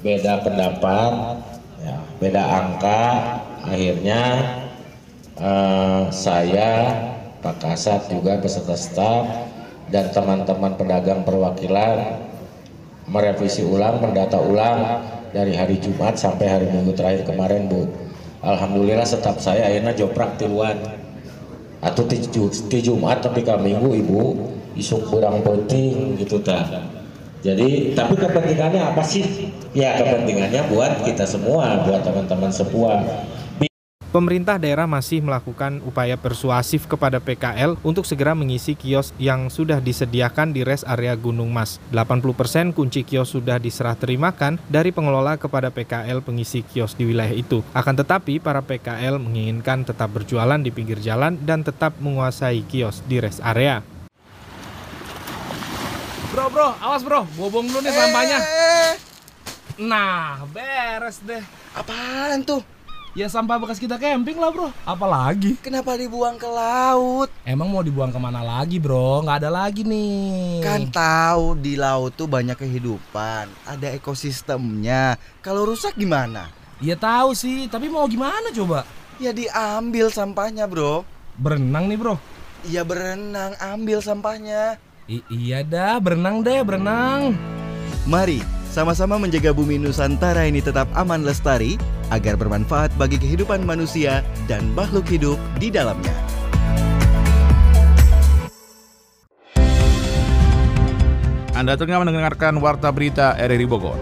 beda 0.05 0.45
pendapat, 0.45 1.41
ya, 1.81 1.97
beda 2.21 2.43
angka, 2.45 3.05
akhirnya 3.65 4.21
uh, 5.41 6.05
saya, 6.13 6.93
Pak 7.41 7.65
Kasat 7.65 8.13
juga 8.13 8.37
beserta 8.37 8.77
staf 8.77 9.25
dan 9.89 10.13
teman-teman 10.13 10.77
pedagang 10.77 11.25
perwakilan 11.25 12.29
merevisi 13.09 13.65
ulang, 13.65 14.05
mendata 14.05 14.37
ulang 14.37 15.01
dari 15.33 15.57
hari 15.57 15.81
Jumat 15.81 16.13
sampai 16.13 16.45
hari 16.45 16.69
Minggu 16.69 16.93
terakhir 16.93 17.25
kemarin, 17.25 17.65
Bu. 17.65 17.89
Alhamdulillah 18.45 19.09
tetap 19.09 19.41
saya 19.41 19.65
akhirnya 19.65 19.97
joprak 19.97 20.37
tiluan. 20.37 20.77
Atau 21.81 22.05
di 22.05 22.21
Jumat 22.85 23.25
tapi 23.25 23.41
kalau 23.41 23.65
Minggu 23.65 23.97
Ibu 24.05 24.21
isuk 24.75 25.07
kurang 25.07 25.41
penting 25.41 26.19
gitu 26.19 26.39
ta 26.43 26.63
jadi 27.41 27.95
tapi 27.95 28.19
kepentingannya 28.19 28.81
apa 28.81 29.03
sih 29.03 29.51
ya 29.71 29.95
kepentingannya 29.99 30.71
buat 30.71 31.03
kita 31.03 31.23
semua 31.23 31.83
buat 31.87 32.03
teman-teman 32.03 32.51
semua 32.51 33.03
Pemerintah 34.15 34.55
daerah 34.55 34.87
masih 34.87 35.19
melakukan 35.19 35.83
upaya 35.83 36.15
persuasif 36.15 36.87
kepada 36.87 37.19
PKL 37.19 37.75
untuk 37.83 38.07
segera 38.07 38.31
mengisi 38.31 38.71
kios 38.71 39.11
yang 39.19 39.51
sudah 39.51 39.83
disediakan 39.83 40.55
di 40.55 40.63
res 40.63 40.87
area 40.87 41.19
Gunung 41.19 41.51
Mas. 41.51 41.83
80% 41.91 42.71
kunci 42.71 43.03
kios 43.03 43.35
sudah 43.35 43.59
diserah 43.59 43.91
terimakan 43.99 44.55
dari 44.71 44.95
pengelola 44.95 45.35
kepada 45.35 45.67
PKL 45.67 46.23
pengisi 46.23 46.63
kios 46.63 46.95
di 46.95 47.11
wilayah 47.11 47.35
itu. 47.35 47.59
Akan 47.75 47.99
tetapi, 47.99 48.39
para 48.39 48.63
PKL 48.63 49.19
menginginkan 49.19 49.83
tetap 49.83 50.07
berjualan 50.15 50.63
di 50.63 50.71
pinggir 50.71 51.03
jalan 51.03 51.35
dan 51.43 51.67
tetap 51.67 51.99
menguasai 51.99 52.63
kios 52.71 53.03
di 53.11 53.19
res 53.19 53.43
area. 53.43 53.83
Bro, 56.33 56.49
bro, 56.49 56.73
awas 56.81 57.05
bro, 57.05 57.21
bobong 57.37 57.69
dulu 57.69 57.85
nih 57.85 57.93
sampahnya. 57.93 58.39
Eh. 58.41 58.93
Nah, 59.85 60.41
beres 60.49 61.21
deh. 61.21 61.43
Apaan 61.75 62.41
tuh? 62.41 62.63
Ya 63.15 63.31
sampah 63.31 63.55
bekas 63.55 63.79
kita 63.79 63.95
camping 63.95 64.35
lah 64.35 64.51
bro 64.51 64.75
Apalagi 64.83 65.55
Kenapa 65.63 65.95
dibuang 65.95 66.35
ke 66.35 66.51
laut? 66.51 67.31
Emang 67.47 67.71
mau 67.71 67.79
dibuang 67.79 68.11
ke 68.11 68.19
mana 68.19 68.43
lagi 68.43 68.75
bro? 68.75 69.23
Nggak 69.23 69.39
ada 69.39 69.51
lagi 69.63 69.87
nih 69.87 70.59
Kan 70.59 70.91
tahu 70.91 71.55
di 71.55 71.79
laut 71.79 72.11
tuh 72.11 72.27
banyak 72.27 72.59
kehidupan 72.59 73.47
Ada 73.63 73.95
ekosistemnya 73.95 75.15
Kalau 75.39 75.63
rusak 75.63 75.95
gimana? 75.95 76.51
Ya 76.83 76.99
tahu 76.99 77.31
sih 77.31 77.71
Tapi 77.71 77.87
mau 77.87 78.03
gimana 78.03 78.51
coba? 78.51 78.83
Ya 79.15 79.31
diambil 79.31 80.11
sampahnya 80.11 80.67
bro 80.67 81.07
Berenang 81.39 81.87
nih 81.87 81.95
bro 81.95 82.19
Iya 82.67 82.83
berenang 82.83 83.55
Ambil 83.63 84.03
sampahnya 84.03 84.75
I 85.05 85.21
Iya 85.29 85.61
dah 85.61 86.01
berenang 86.01 86.41
deh 86.41 86.65
berenang 86.65 87.37
Mari 88.09 88.41
sama-sama 88.73 89.21
menjaga 89.21 89.53
bumi 89.53 89.77
Nusantara 89.77 90.49
ini 90.49 90.65
tetap 90.65 90.89
aman 90.97 91.21
lestari 91.21 91.77
agar 92.09 92.33
bermanfaat 92.35 92.89
bagi 92.97 93.21
kehidupan 93.21 93.61
manusia 93.61 94.25
dan 94.49 94.65
makhluk 94.75 95.07
hidup 95.07 95.39
di 95.61 95.71
dalamnya. 95.71 96.11
Anda 101.55 101.79
tengah 101.79 102.03
mendengarkan 102.03 102.59
Warta 102.59 102.91
Berita 102.91 103.39
RRI 103.39 103.63
Bogor. 103.63 103.95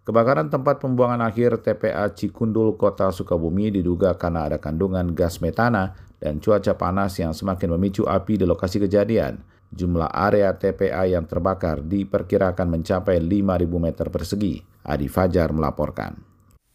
Kebakaran 0.00 0.48
tempat 0.48 0.80
pembuangan 0.80 1.20
akhir 1.28 1.60
TPA 1.60 2.08
Cikundul 2.16 2.80
Kota 2.80 3.12
Sukabumi 3.12 3.68
diduga 3.68 4.16
karena 4.16 4.48
ada 4.48 4.56
kandungan 4.56 5.12
gas 5.12 5.44
metana 5.44 6.09
dan 6.20 6.38
cuaca 6.38 6.76
panas 6.76 7.16
yang 7.16 7.32
semakin 7.32 7.74
memicu 7.74 8.06
api 8.06 8.38
di 8.38 8.44
lokasi 8.44 8.84
kejadian. 8.84 9.40
Jumlah 9.70 10.12
area 10.12 10.54
TPA 10.54 11.08
yang 11.08 11.24
terbakar 11.24 11.80
diperkirakan 11.82 12.68
mencapai 12.68 13.18
5.000 13.18 13.66
meter 13.80 14.06
persegi. 14.12 14.60
Adi 14.84 15.08
Fajar 15.08 15.50
melaporkan. 15.50 16.29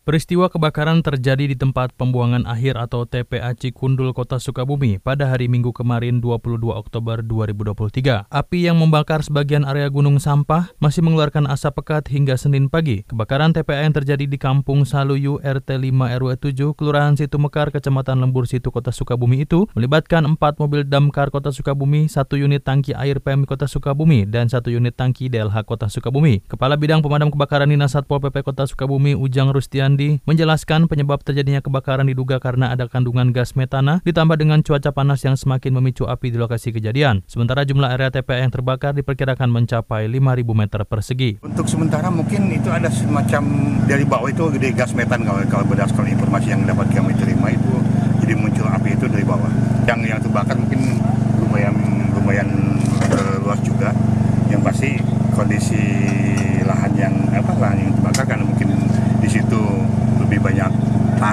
Peristiwa 0.06 0.54
kebakaran 0.54 1.02
terjadi 1.02 1.50
di 1.50 1.58
tempat 1.58 1.90
pembuangan 1.98 2.46
akhir 2.46 2.78
atau 2.78 3.10
TPA 3.10 3.58
Cikundul 3.58 4.14
Kota 4.14 4.38
Sukabumi 4.38 5.02
pada 5.02 5.26
hari 5.26 5.50
Minggu 5.50 5.74
kemarin 5.74 6.22
22 6.22 6.62
Oktober 6.62 7.26
2023. 7.26 8.30
Api 8.30 8.70
yang 8.70 8.78
membakar 8.78 9.26
sebagian 9.26 9.66
area 9.66 9.90
gunung 9.90 10.22
sampah 10.22 10.70
masih 10.78 11.02
mengeluarkan 11.02 11.50
asap 11.50 11.82
pekat 11.82 12.06
hingga 12.14 12.38
Senin 12.38 12.70
pagi. 12.70 13.02
Kebakaran 13.10 13.50
TPA 13.58 13.82
yang 13.82 13.98
terjadi 13.98 14.30
di 14.30 14.38
Kampung 14.38 14.86
Saluyu 14.86 15.42
RT 15.42 15.74
5 15.74 15.90
RW 15.90 16.30
7 16.38 16.78
Kelurahan 16.78 17.18
Situ 17.18 17.42
Mekar 17.42 17.74
Kecamatan 17.74 18.22
Lembur 18.22 18.46
Situ 18.46 18.70
Kota 18.70 18.94
Sukabumi 18.94 19.42
itu 19.42 19.66
melibatkan 19.74 20.22
4 20.22 20.38
mobil 20.38 20.86
damkar 20.86 21.34
Kota 21.34 21.50
Sukabumi, 21.50 22.06
satu 22.06 22.38
unit 22.38 22.62
tangki 22.62 22.94
air 22.94 23.18
PMI 23.18 23.50
Kota 23.50 23.66
Sukabumi, 23.66 24.30
dan 24.30 24.54
satu 24.54 24.70
unit 24.70 24.94
tangki 24.94 25.34
DLH 25.34 25.66
Kota 25.66 25.90
Sukabumi. 25.90 26.46
Kepala 26.46 26.78
Bidang 26.78 27.02
Pemadam 27.02 27.34
Kebakaran 27.34 27.74
Dinas 27.74 27.98
Satpol 27.98 28.22
PP 28.22 28.46
Kota 28.46 28.70
Sukabumi 28.70 29.18
Ujang 29.18 29.50
Rustian 29.50 29.95
Sandi 29.96 30.20
menjelaskan 30.28 30.92
penyebab 30.92 31.24
terjadinya 31.24 31.64
kebakaran 31.64 32.04
diduga 32.04 32.36
karena 32.44 32.68
ada 32.68 32.84
kandungan 32.92 33.32
gas 33.32 33.56
metana 33.56 34.04
ditambah 34.04 34.36
dengan 34.36 34.60
cuaca 34.60 34.92
panas 34.92 35.24
yang 35.24 35.40
semakin 35.40 35.72
memicu 35.72 36.04
api 36.04 36.36
di 36.36 36.38
lokasi 36.38 36.76
kejadian. 36.76 37.24
Sementara 37.32 37.64
jumlah 37.64 37.88
area 37.96 38.12
TPA 38.12 38.44
yang 38.44 38.52
terbakar 38.52 38.92
diperkirakan 38.92 39.48
mencapai 39.48 40.12
5.000 40.12 40.52
meter 40.52 40.84
persegi. 40.84 41.40
Untuk 41.48 41.72
sementara 41.72 42.12
mungkin 42.12 42.52
itu 42.52 42.68
ada 42.68 42.92
semacam 42.92 43.44
dari 43.88 44.04
bawah 44.04 44.28
itu 44.28 44.44
gede 44.60 44.76
gas 44.76 44.92
metan 44.92 45.24
kalau, 45.24 45.40
kalau 45.48 45.64
berdasarkan 45.64 46.12
informasi 46.12 46.52
yang 46.52 46.68
dapat 46.68 46.92
kami 46.92 47.16
terima 47.16 47.56
itu 47.56 47.74
jadi 48.20 48.36
muncul 48.36 48.68
api 48.68 49.00
itu 49.00 49.08
dari 49.08 49.24
bawah. 49.24 49.48
Yang 49.88 50.12
yang 50.12 50.20
terbakar 50.20 50.60
mungkin 50.60 51.00
lumayan 51.40 51.76
lumayan 52.20 52.52
uh, 53.16 53.40
luas 53.48 53.64
juga. 53.64 53.96
Yang 54.52 54.60
pasti 54.60 54.92
kondisi 55.32 55.84
lahan 56.68 56.92
yang 57.00 57.16
apa 57.32 57.56
lahan 57.56 57.80
yang 57.80 57.92
terbakar 57.96 58.28
karena 58.28 58.44
mungkin 58.44 58.76
di 59.26 59.42
situ 59.42 59.62
lebih 60.22 60.38
banyak 60.38 60.70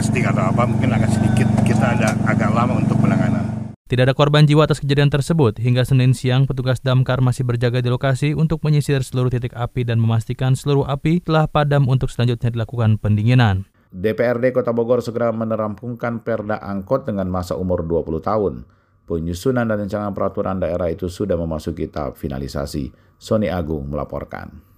plastik 0.02 0.26
atau 0.26 0.50
apa 0.50 0.66
mungkin 0.66 0.90
agak 0.90 1.14
sedikit 1.14 1.47
kita 1.62 1.94
ada 1.94 2.18
agak 2.26 2.50
lama 2.50 2.75
untuk 2.75 2.99
penanganan. 2.99 3.71
Tidak 3.87 4.02
ada 4.02 4.18
korban 4.18 4.42
jiwa 4.42 4.66
atas 4.66 4.82
kejadian 4.82 5.14
tersebut. 5.14 5.62
Hingga 5.62 5.87
Senin 5.87 6.11
siang, 6.11 6.42
petugas 6.42 6.82
damkar 6.82 7.23
masih 7.23 7.47
berjaga 7.47 7.78
di 7.78 7.87
lokasi 7.87 8.35
untuk 8.35 8.66
menyisir 8.66 9.06
seluruh 9.06 9.30
titik 9.30 9.54
api 9.54 9.87
dan 9.87 10.02
memastikan 10.02 10.59
seluruh 10.59 10.90
api 10.90 11.23
telah 11.23 11.47
padam 11.47 11.87
untuk 11.87 12.11
selanjutnya 12.11 12.50
dilakukan 12.50 12.99
pendinginan. 12.99 13.71
DPRD 13.94 14.50
Kota 14.50 14.75
Bogor 14.75 15.06
segera 15.06 15.30
menerampungkan 15.30 16.26
perda 16.26 16.59
angkot 16.59 17.06
dengan 17.06 17.30
masa 17.30 17.54
umur 17.54 17.87
20 17.87 18.26
tahun. 18.26 18.66
Penyusunan 19.06 19.71
dan 19.71 19.87
rancangan 19.87 20.11
peraturan 20.11 20.59
daerah 20.59 20.90
itu 20.90 21.06
sudah 21.06 21.38
memasuki 21.38 21.87
tahap 21.87 22.18
finalisasi. 22.18 22.90
Sony 23.23 23.47
Agung 23.47 23.87
melaporkan. 23.87 24.71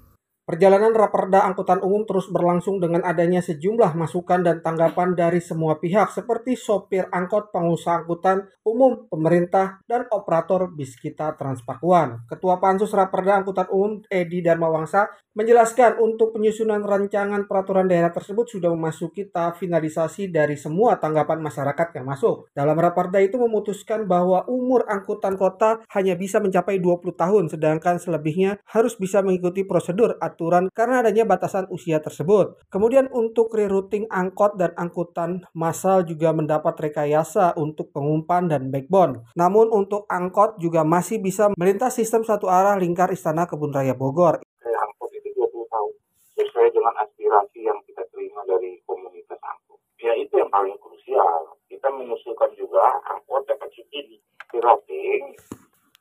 Perjalanan 0.45 0.93
raperda 0.93 1.49
angkutan 1.49 1.81
umum 1.81 2.05
terus 2.05 2.29
berlangsung 2.29 2.77
dengan 2.77 3.01
adanya 3.01 3.41
sejumlah 3.41 3.97
masukan 3.97 4.45
dan 4.45 4.61
tanggapan 4.61 5.17
dari 5.17 5.41
semua 5.41 5.81
pihak 5.81 6.13
seperti 6.13 6.53
sopir 6.53 7.09
angkot, 7.09 7.49
pengusaha 7.49 8.05
angkutan 8.05 8.45
umum, 8.61 9.09
pemerintah, 9.09 9.81
dan 9.89 10.05
operator 10.13 10.69
bis 10.69 11.01
kita 11.01 11.33
Transpakuan. 11.41 12.29
Ketua 12.29 12.61
Pansus 12.61 12.93
Raperda 12.93 13.41
Angkutan 13.41 13.73
Umum 13.73 14.05
Edi 14.13 14.45
Darmawangsa 14.45 15.09
menjelaskan 15.35 15.99
untuk 15.99 16.31
penyusunan 16.31 16.79
rancangan 16.81 17.51
peraturan 17.51 17.91
daerah 17.91 18.15
tersebut 18.15 18.47
sudah 18.47 18.71
memasuki 18.71 19.27
tahap 19.27 19.59
finalisasi 19.59 20.31
dari 20.31 20.55
semua 20.55 20.97
tanggapan 20.97 21.43
masyarakat 21.43 21.91
yang 21.99 22.07
masuk. 22.07 22.47
Dalam 22.55 22.79
raperda 22.79 23.19
itu 23.19 23.35
memutuskan 23.35 24.07
bahwa 24.07 24.47
umur 24.47 24.87
angkutan 24.87 25.35
kota 25.35 25.83
hanya 25.91 26.15
bisa 26.15 26.39
mencapai 26.39 26.79
20 26.79 27.17
tahun 27.19 27.45
sedangkan 27.51 27.99
selebihnya 27.99 28.63
harus 28.71 28.95
bisa 28.95 29.27
mengikuti 29.27 29.67
prosedur 29.67 30.15
aturan 30.35 30.67
karena 30.75 31.07
adanya 31.07 31.23
batasan 31.23 31.71
usia 31.71 32.03
tersebut. 32.03 32.59
Kemudian 32.67 33.07
untuk 33.15 33.55
rerouting 33.55 34.11
angkot 34.11 34.59
dan 34.59 34.75
angkutan 34.75 35.47
massal 35.55 36.03
juga 36.03 36.35
mendapat 36.35 36.75
rekayasa 36.91 37.55
untuk 37.55 37.95
pengumpan 37.95 38.51
dan 38.51 38.75
backbone. 38.75 39.23
Namun 39.39 39.71
untuk 39.71 40.11
angkot 40.11 40.59
juga 40.59 40.83
masih 40.83 41.23
bisa 41.23 41.55
melintas 41.55 41.95
sistem 41.95 42.27
satu 42.27 42.51
arah 42.51 42.75
lingkar 42.75 43.15
Istana 43.15 43.47
Kebun 43.47 43.71
Raya 43.71 43.95
Bogor. 43.95 44.43
Angkot 44.67 45.11
itu 45.15 45.31
20 45.31 45.71
tahun 45.71 45.93
sesuai 46.35 46.69
dengan 46.75 46.95
aspirasi 46.99 47.63
yang 47.63 47.79
kita 47.87 48.03
terima 48.11 48.43
dari 48.51 48.83
komunitas 48.83 49.39
angkot. 49.39 49.79
Ya 50.03 50.19
itu 50.19 50.35
yang 50.35 50.51
paling 50.51 50.75
krusial. 50.83 51.55
Kita 51.71 51.87
mengusulkan 51.95 52.51
juga 52.59 52.83
angkot 53.07 53.47
dapat 53.47 53.71
subsidi. 53.71 54.19
Rerouting 54.51 55.35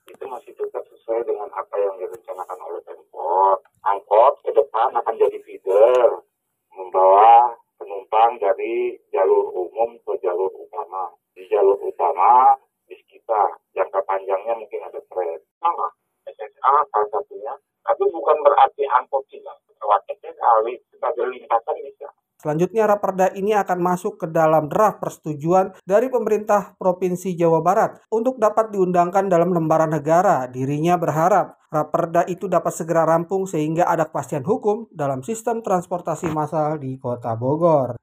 itu 0.09 0.23
masih 0.29 0.53
tetap 0.53 0.83
sesuai 0.87 1.25
dengan 1.25 1.49
apa 1.51 1.75
yang 1.79 1.95
direncanakan 1.97 2.57
oleh 2.69 2.81
Pemkot. 2.85 3.59
Angkot 3.83 4.39
ke 4.47 4.51
depan 4.55 4.95
akan 4.95 5.15
jadi 5.19 5.43
feeder, 5.43 6.23
membawa 6.71 7.51
penumpang 7.75 8.39
dari 8.39 8.95
jalur 9.11 9.51
umum 9.51 9.99
ke 10.07 10.15
jalur 10.23 10.47
utama. 10.55 11.11
Di 11.35 11.43
jalur 11.51 11.75
utama, 11.83 12.55
bis 12.87 13.03
kita, 13.11 13.59
jangka 13.75 13.99
panjangnya 14.07 14.55
mungkin 14.55 14.87
ada 14.87 15.03
tren. 15.11 15.35
Sama, 15.59 15.91
SSA 16.23 16.73
salah 16.87 17.09
satunya. 17.11 17.53
Tapi 17.83 18.03
bukan 18.07 18.37
berarti 18.39 18.87
angkot 18.87 19.27
hilang. 19.27 19.59
Lewat 19.67 20.07
SSA, 20.15 20.51
sebagai 20.95 21.27
lintasan 21.27 21.77
bisa. 21.83 22.07
Selanjutnya 22.43 22.83
Raperda 22.83 23.31
ini 23.39 23.55
akan 23.55 23.79
masuk 23.79 24.19
ke 24.19 24.27
dalam 24.27 24.67
draft 24.67 24.99
persetujuan 24.99 25.79
dari 25.87 26.11
pemerintah 26.11 26.75
Provinsi 26.75 27.39
Jawa 27.39 27.63
Barat 27.63 28.03
untuk 28.11 28.35
dapat 28.35 28.75
diundangkan 28.75 29.31
dalam 29.31 29.55
lembaran 29.55 29.95
negara. 29.95 30.43
Dirinya 30.51 30.99
berharap 30.99 31.55
Raperda 31.71 32.27
itu 32.27 32.51
dapat 32.51 32.75
segera 32.75 33.07
rampung 33.07 33.47
sehingga 33.47 33.87
ada 33.87 34.11
kepastian 34.11 34.43
hukum 34.43 34.91
dalam 34.91 35.23
sistem 35.23 35.63
transportasi 35.63 36.35
massal 36.35 36.83
di 36.83 36.99
Kota 36.99 37.31
Bogor. 37.39 37.95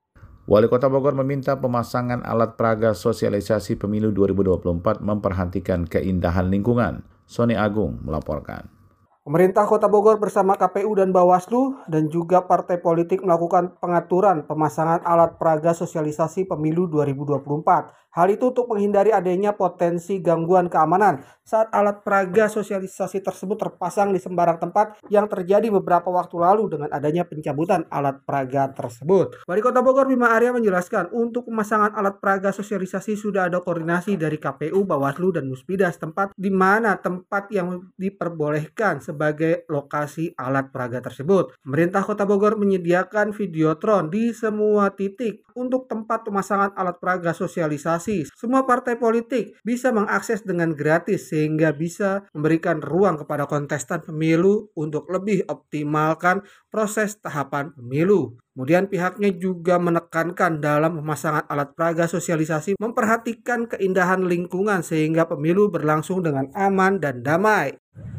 Wali 0.48 0.72
Kota 0.72 0.88
Bogor 0.88 1.12
meminta 1.20 1.60
pemasangan 1.60 2.24
alat 2.24 2.56
peraga 2.56 2.96
sosialisasi 2.96 3.76
pemilu 3.76 4.08
2024 4.08 5.04
memperhatikan 5.04 5.84
keindahan 5.84 6.48
lingkungan. 6.48 7.04
Sony 7.28 7.60
Agung 7.60 8.00
melaporkan. 8.00 8.79
Pemerintah 9.20 9.68
Kota 9.68 9.84
Bogor 9.84 10.16
bersama 10.16 10.56
KPU 10.56 10.96
dan 10.96 11.12
Bawaslu 11.12 11.76
dan 11.92 12.08
juga 12.08 12.48
partai 12.48 12.80
politik 12.80 13.20
melakukan 13.20 13.76
pengaturan 13.76 14.48
pemasangan 14.48 15.04
alat 15.04 15.36
peraga 15.36 15.76
sosialisasi 15.76 16.48
pemilu 16.48 16.88
2024. 16.88 18.09
Hal 18.10 18.26
itu 18.34 18.50
untuk 18.50 18.66
menghindari 18.66 19.14
adanya 19.14 19.54
potensi 19.54 20.18
gangguan 20.18 20.66
keamanan 20.66 21.22
saat 21.46 21.70
alat 21.70 22.02
peraga 22.02 22.50
sosialisasi 22.50 23.22
tersebut 23.22 23.54
terpasang 23.54 24.10
di 24.10 24.18
sembarang 24.18 24.58
tempat 24.58 24.98
yang 25.14 25.30
terjadi 25.30 25.70
beberapa 25.70 26.10
waktu 26.10 26.34
lalu 26.34 26.74
dengan 26.74 26.90
adanya 26.90 27.22
pencabutan 27.22 27.86
alat 27.86 28.18
peraga 28.26 28.66
tersebut. 28.74 29.46
Wali 29.46 29.62
Kota 29.62 29.78
Bogor 29.78 30.10
Bima 30.10 30.34
Arya 30.34 30.50
menjelaskan 30.50 31.14
untuk 31.14 31.46
pemasangan 31.46 31.94
alat 31.94 32.18
peraga 32.18 32.50
sosialisasi 32.50 33.14
sudah 33.14 33.46
ada 33.46 33.62
koordinasi 33.62 34.18
dari 34.18 34.42
KPU, 34.42 34.82
Bawaslu, 34.82 35.38
dan 35.38 35.46
Muspida 35.46 35.86
tempat 35.94 36.34
di 36.34 36.50
mana 36.50 36.98
tempat 36.98 37.46
yang 37.54 37.94
diperbolehkan 37.94 38.98
sebagai 38.98 39.70
lokasi 39.70 40.34
alat 40.34 40.74
peraga 40.74 40.98
tersebut. 40.98 41.54
Pemerintah 41.62 42.02
Kota 42.02 42.26
Bogor 42.26 42.58
menyediakan 42.58 43.30
videotron 43.30 44.10
di 44.10 44.34
semua 44.34 44.90
titik 44.94 45.46
untuk 45.54 45.86
tempat 45.86 46.26
pemasangan 46.26 46.74
alat 46.74 46.98
peraga 46.98 47.34
sosialisasi 47.34 47.99
kontestasi, 48.00 48.32
semua 48.32 48.64
partai 48.64 48.96
politik 48.96 49.60
bisa 49.60 49.92
mengakses 49.92 50.40
dengan 50.42 50.72
gratis 50.72 51.28
sehingga 51.28 51.76
bisa 51.76 52.24
memberikan 52.32 52.80
ruang 52.80 53.20
kepada 53.20 53.44
kontestan 53.44 54.00
pemilu 54.00 54.72
untuk 54.72 55.04
lebih 55.12 55.44
optimalkan 55.46 56.40
proses 56.72 57.20
tahapan 57.20 57.76
pemilu. 57.76 58.40
Kemudian 58.56 58.88
pihaknya 58.88 59.30
juga 59.36 59.76
menekankan 59.78 60.60
dalam 60.60 61.00
pemasangan 61.00 61.44
alat 61.48 61.72
peraga 61.76 62.04
sosialisasi 62.08 62.76
memperhatikan 62.80 63.68
keindahan 63.70 64.24
lingkungan 64.26 64.80
sehingga 64.80 65.28
pemilu 65.28 65.68
berlangsung 65.70 66.24
dengan 66.24 66.48
aman 66.56 67.00
dan 67.00 67.20
damai. 67.20 67.76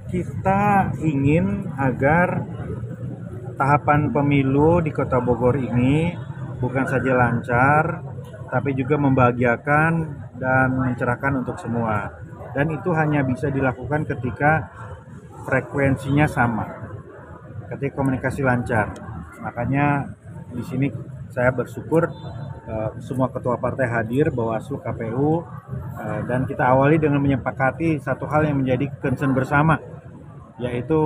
Kita 0.10 0.92
ingin 1.02 1.70
agar 1.78 2.46
tahapan 3.56 4.10
pemilu 4.10 4.82
di 4.82 4.90
Kota 4.90 5.22
Bogor 5.22 5.56
ini 5.56 6.12
bukan 6.58 6.86
saja 6.90 7.14
lancar, 7.16 8.11
tapi 8.52 8.76
juga 8.76 9.00
membahagiakan 9.00 9.92
dan 10.36 10.68
mencerahkan 10.76 11.40
untuk 11.40 11.56
semua. 11.56 12.12
Dan 12.52 12.68
itu 12.76 12.92
hanya 12.92 13.24
bisa 13.24 13.48
dilakukan 13.48 14.04
ketika 14.04 14.68
frekuensinya 15.48 16.28
sama, 16.28 16.68
ketika 17.72 17.96
komunikasi 17.96 18.44
lancar. 18.44 18.92
Makanya 19.40 20.12
di 20.52 20.60
sini 20.68 20.88
saya 21.32 21.56
bersyukur 21.56 22.12
uh, 22.68 22.92
semua 23.00 23.32
ketua 23.32 23.56
partai 23.56 23.88
hadir, 23.88 24.36
Bawaslu, 24.36 24.84
KPU, 24.84 25.16
uh, 25.16 25.44
eh, 26.04 26.22
dan 26.28 26.44
kita 26.44 26.68
awali 26.68 27.00
dengan 27.00 27.24
menyepakati 27.24 28.04
satu 28.04 28.28
hal 28.28 28.52
yang 28.52 28.60
menjadi 28.60 28.92
concern 29.00 29.32
bersama, 29.32 29.80
yaitu 30.60 31.00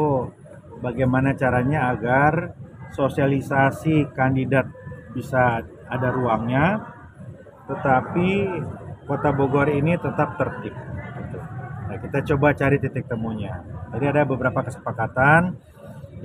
bagaimana 0.82 1.38
caranya 1.38 1.94
agar 1.94 2.58
sosialisasi 2.98 4.10
kandidat 4.18 4.66
bisa 5.14 5.62
ada 5.86 6.10
ruangnya, 6.10 6.95
tetapi 7.66 8.30
Kota 9.06 9.30
Bogor 9.30 9.70
ini 9.70 9.94
tetap 10.02 10.34
tertib. 10.38 10.74
Nah, 11.86 11.98
kita 12.02 12.26
coba 12.34 12.58
cari 12.58 12.82
titik 12.82 13.06
temunya. 13.06 13.62
Jadi 13.94 14.06
ada 14.10 14.26
beberapa 14.26 14.66
kesepakatan. 14.66 15.54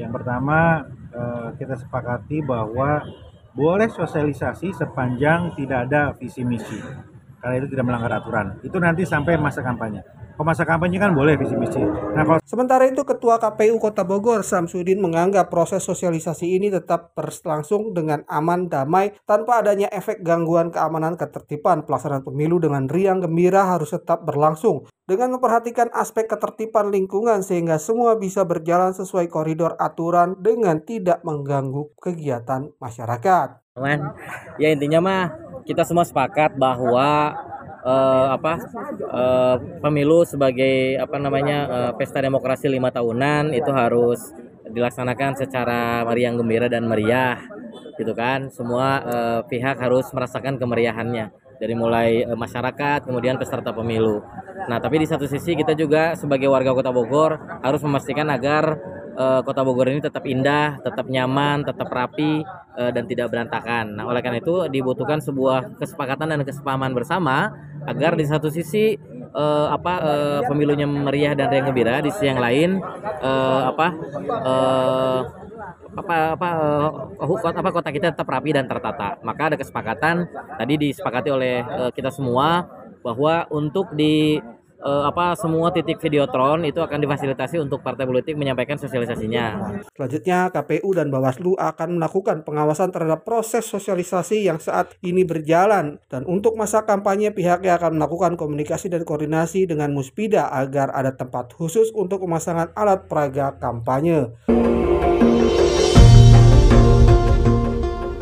Yang 0.01 0.11
pertama 0.17 0.89
Eh, 1.11 1.49
kita 1.59 1.75
sepakati 1.75 2.39
bahwa 2.39 3.03
boleh 3.51 3.91
sosialisasi 3.91 4.71
sepanjang 4.71 5.59
tidak 5.59 5.91
ada 5.91 6.15
visi 6.15 6.47
misi 6.47 6.79
karena 7.43 7.59
itu 7.59 7.67
tidak 7.67 7.83
melanggar 7.91 8.23
aturan 8.23 8.55
itu 8.63 8.79
nanti 8.79 9.03
sampai 9.03 9.35
masa 9.35 9.59
kampanye 9.59 10.07
kalau 10.37 10.47
masa 10.47 10.63
kampanye 10.67 10.99
kan 11.01 11.15
boleh 11.17 11.35
visi 11.39 11.55
misi 11.57 11.83
nah 12.15 12.23
kalau 12.27 12.41
sementara 12.45 12.87
itu 12.87 13.03
ketua 13.07 13.41
KPU 13.41 13.81
Kota 13.81 14.05
Bogor 14.05 14.45
Samsudin 14.45 15.01
menganggap 15.01 15.49
proses 15.49 15.83
sosialisasi 15.87 16.57
ini 16.57 16.69
tetap 16.71 17.17
berlangsung 17.17 17.97
dengan 17.97 18.23
aman 18.31 18.71
damai 18.71 19.17
tanpa 19.27 19.63
adanya 19.63 19.91
efek 19.91 20.23
gangguan 20.23 20.71
keamanan 20.71 21.19
ketertiban. 21.19 21.83
Pelaksanaan 21.85 22.23
pemilu 22.23 22.63
dengan 22.63 22.87
riang 22.87 23.23
gembira 23.23 23.67
harus 23.67 23.91
tetap 23.93 24.23
berlangsung 24.25 24.87
dengan 25.05 25.35
memperhatikan 25.37 25.91
aspek 25.91 26.31
ketertiban 26.31 26.95
lingkungan 26.95 27.43
sehingga 27.43 27.83
semua 27.83 28.15
bisa 28.15 28.47
berjalan 28.47 28.95
sesuai 28.95 29.27
koridor 29.27 29.75
aturan 29.77 30.39
dengan 30.39 30.83
tidak 30.87 31.21
mengganggu 31.27 31.91
kegiatan 31.99 32.71
masyarakat. 32.79 33.49
Ya 34.61 34.69
intinya 34.71 35.01
mah 35.03 35.23
kita 35.65 35.83
semua 35.83 36.07
sepakat 36.07 36.55
bahwa 36.55 37.35
uh, 37.85 38.37
apa 38.37 38.53
uh, 39.09 39.57
pemilu 39.81 40.25
sebagai 40.25 41.01
apa 41.01 41.17
namanya 41.17 41.59
uh, 41.67 41.93
pesta 41.97 42.21
demokrasi 42.21 42.69
lima 42.69 42.93
tahunan 42.93 43.53
itu 43.57 43.71
harus 43.73 44.33
dilaksanakan 44.71 45.35
secara 45.35 46.07
meriah 46.07 46.33
gembira 46.33 46.67
dan 46.71 46.87
meriah 46.87 47.41
gitu 47.99 48.15
kan 48.17 48.49
semua 48.49 48.87
uh, 49.03 49.41
pihak 49.45 49.77
harus 49.77 50.09
merasakan 50.15 50.57
kemeriahannya 50.57 51.35
dari 51.61 51.77
mulai 51.77 52.25
e, 52.25 52.33
masyarakat 52.33 53.05
kemudian 53.05 53.37
peserta 53.37 53.71
pemilu. 53.77 54.25
Nah, 54.65 54.81
tapi 54.81 55.05
di 55.05 55.07
satu 55.07 55.29
sisi 55.29 55.53
kita 55.53 55.77
juga 55.77 56.17
sebagai 56.17 56.49
warga 56.49 56.73
Kota 56.73 56.89
Bogor 56.89 57.37
harus 57.61 57.85
memastikan 57.85 58.33
agar 58.33 58.81
e, 59.15 59.25
Kota 59.47 59.63
Bogor 59.63 59.91
ini 59.91 60.01
tetap 60.03 60.25
indah, 60.27 60.81
tetap 60.83 61.07
nyaman, 61.07 61.63
tetap 61.67 61.89
rapi 61.91 62.43
e, 62.75 62.83
dan 62.95 63.05
tidak 63.07 63.31
berantakan. 63.31 63.99
Nah, 63.99 64.05
oleh 64.07 64.21
karena 64.23 64.39
itu 64.43 64.67
dibutuhkan 64.71 65.19
sebuah 65.23 65.79
kesepakatan 65.79 66.35
dan 66.35 66.43
kesepahaman 66.43 66.95
bersama 66.95 67.55
agar 67.87 68.15
di 68.19 68.25
satu 68.29 68.51
sisi 68.53 68.99
e, 69.33 69.45
apa 69.71 69.95
e, 70.01 70.13
pemilunya 70.47 70.87
meriah 70.89 71.35
dan 71.35 71.51
riang 71.51 71.71
gembira, 71.71 72.03
di 72.03 72.11
sisi 72.13 72.31
yang 72.31 72.41
lain 72.41 72.83
e, 73.23 73.31
apa 73.67 73.87
e, 74.27 74.55
apa 75.91 76.39
apa 76.39 76.49
uh, 77.19 77.51
apa 77.61 77.71
kota 77.75 77.91
kita 77.91 78.15
tetap 78.15 78.29
rapi 78.29 78.55
dan 78.55 78.67
tertata. 78.71 79.19
Maka 79.27 79.53
ada 79.53 79.57
kesepakatan 79.59 80.27
tadi 80.57 80.75
disepakati 80.79 81.29
oleh 81.29 81.63
uh, 81.67 81.91
kita 81.91 82.15
semua 82.15 82.67
bahwa 83.01 83.49
untuk 83.51 83.91
di 83.97 84.39
uh, 84.83 85.09
apa 85.09 85.37
semua 85.37 85.71
titik 85.71 86.01
videotron 86.01 86.65
itu 86.65 86.81
akan 86.81 86.99
difasilitasi 87.01 87.61
untuk 87.61 87.85
partai 87.85 88.09
politik 88.09 88.35
menyampaikan 88.35 88.81
sosialisasinya. 88.81 89.79
Selanjutnya 89.95 90.49
KPU 90.51 90.91
dan 90.97 91.13
Bawaslu 91.13 91.55
akan 91.57 92.01
melakukan 92.01 92.43
pengawasan 92.43 92.91
terhadap 92.91 93.23
proses 93.23 93.69
sosialisasi 93.69 94.49
yang 94.49 94.59
saat 94.59 94.97
ini 95.05 95.23
berjalan 95.25 96.01
dan 96.09 96.25
untuk 96.25 96.57
masa 96.57 96.85
kampanye 96.89 97.33
pihaknya 97.33 97.77
akan 97.77 98.01
melakukan 98.01 98.35
komunikasi 98.41 98.89
dan 98.89 99.05
koordinasi 99.05 99.69
dengan 99.69 99.93
Muspida 99.93 100.49
agar 100.51 100.93
ada 100.93 101.13
tempat 101.15 101.53
khusus 101.53 101.93
untuk 101.93 102.25
pemasangan 102.25 102.73
alat 102.75 103.07
peraga 103.07 103.57
kampanye 103.61 104.33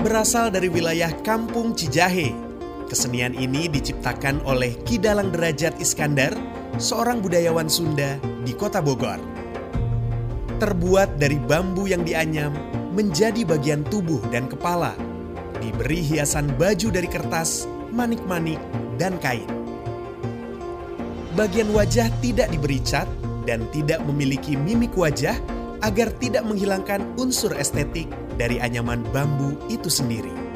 berasal 0.08 0.48
dari 0.48 0.72
wilayah 0.72 1.12
Kampung 1.20 1.76
Cijahe. 1.76 2.47
Kesenian 2.88 3.36
ini 3.36 3.68
diciptakan 3.68 4.40
oleh 4.48 4.72
Kidalang 4.88 5.28
Derajat 5.28 5.76
Iskandar, 5.76 6.32
seorang 6.80 7.20
budayawan 7.20 7.68
Sunda 7.68 8.16
di 8.48 8.56
kota 8.56 8.80
Bogor. 8.80 9.20
Terbuat 10.56 11.20
dari 11.20 11.36
bambu 11.36 11.84
yang 11.84 12.00
dianyam 12.00 12.56
menjadi 12.96 13.44
bagian 13.44 13.84
tubuh 13.92 14.24
dan 14.32 14.48
kepala, 14.48 14.96
diberi 15.60 16.00
hiasan 16.00 16.48
baju 16.56 16.88
dari 16.88 17.04
kertas, 17.12 17.68
manik-manik, 17.92 18.56
dan 18.96 19.20
kain. 19.20 19.46
Bagian 21.36 21.68
wajah 21.76 22.08
tidak 22.24 22.48
diberi 22.48 22.80
cat 22.80 23.06
dan 23.44 23.68
tidak 23.68 24.00
memiliki 24.08 24.56
mimik 24.56 24.96
wajah 24.96 25.36
agar 25.84 26.08
tidak 26.24 26.40
menghilangkan 26.48 27.04
unsur 27.20 27.52
estetik 27.52 28.08
dari 28.40 28.56
anyaman 28.64 29.04
bambu 29.12 29.60
itu 29.68 29.92
sendiri. 29.92 30.47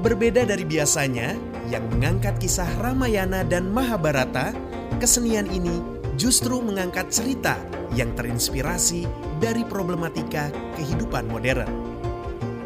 Berbeda 0.00 0.44
dari 0.44 0.62
biasanya 0.68 1.34
yang 1.72 1.88
mengangkat 1.88 2.36
kisah 2.36 2.68
Ramayana 2.78 3.42
dan 3.42 3.72
Mahabharata, 3.72 4.52
kesenian 5.00 5.48
ini 5.48 5.80
justru 6.20 6.60
mengangkat 6.60 7.08
cerita 7.08 7.56
yang 7.96 8.12
terinspirasi 8.12 9.08
dari 9.40 9.64
problematika 9.64 10.52
kehidupan 10.76 11.28
modern. 11.28 11.68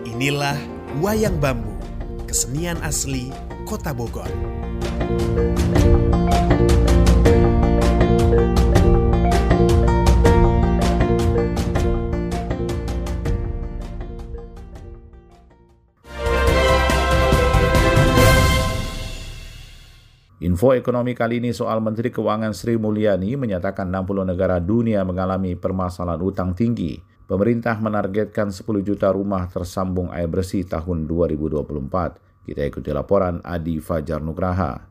Inilah 0.07 0.59
wayang 0.99 1.39
bambu, 1.39 1.75
kesenian 2.27 2.79
asli 2.83 3.31
Kota 3.63 3.95
Bogor. 3.95 4.31
Info 20.51 20.75
ekonomi 20.75 21.15
kali 21.15 21.39
ini 21.39 21.55
soal 21.55 21.79
Menteri 21.79 22.11
Keuangan 22.11 22.51
Sri 22.51 22.75
Mulyani 22.75 23.39
menyatakan 23.39 23.87
60 23.87 24.35
negara 24.35 24.59
dunia 24.59 25.07
mengalami 25.07 25.55
permasalahan 25.55 26.19
utang 26.19 26.59
tinggi. 26.59 26.99
Pemerintah 27.31 27.79
menargetkan 27.79 28.51
10 28.51 28.67
juta 28.83 29.15
rumah 29.15 29.47
tersambung 29.47 30.11
air 30.11 30.27
bersih 30.27 30.67
tahun 30.67 31.07
2024. 31.07 32.51
Kita 32.51 32.67
ikuti 32.67 32.91
laporan 32.91 33.39
Adi 33.47 33.79
Fajar 33.79 34.19
Nugraha. 34.19 34.91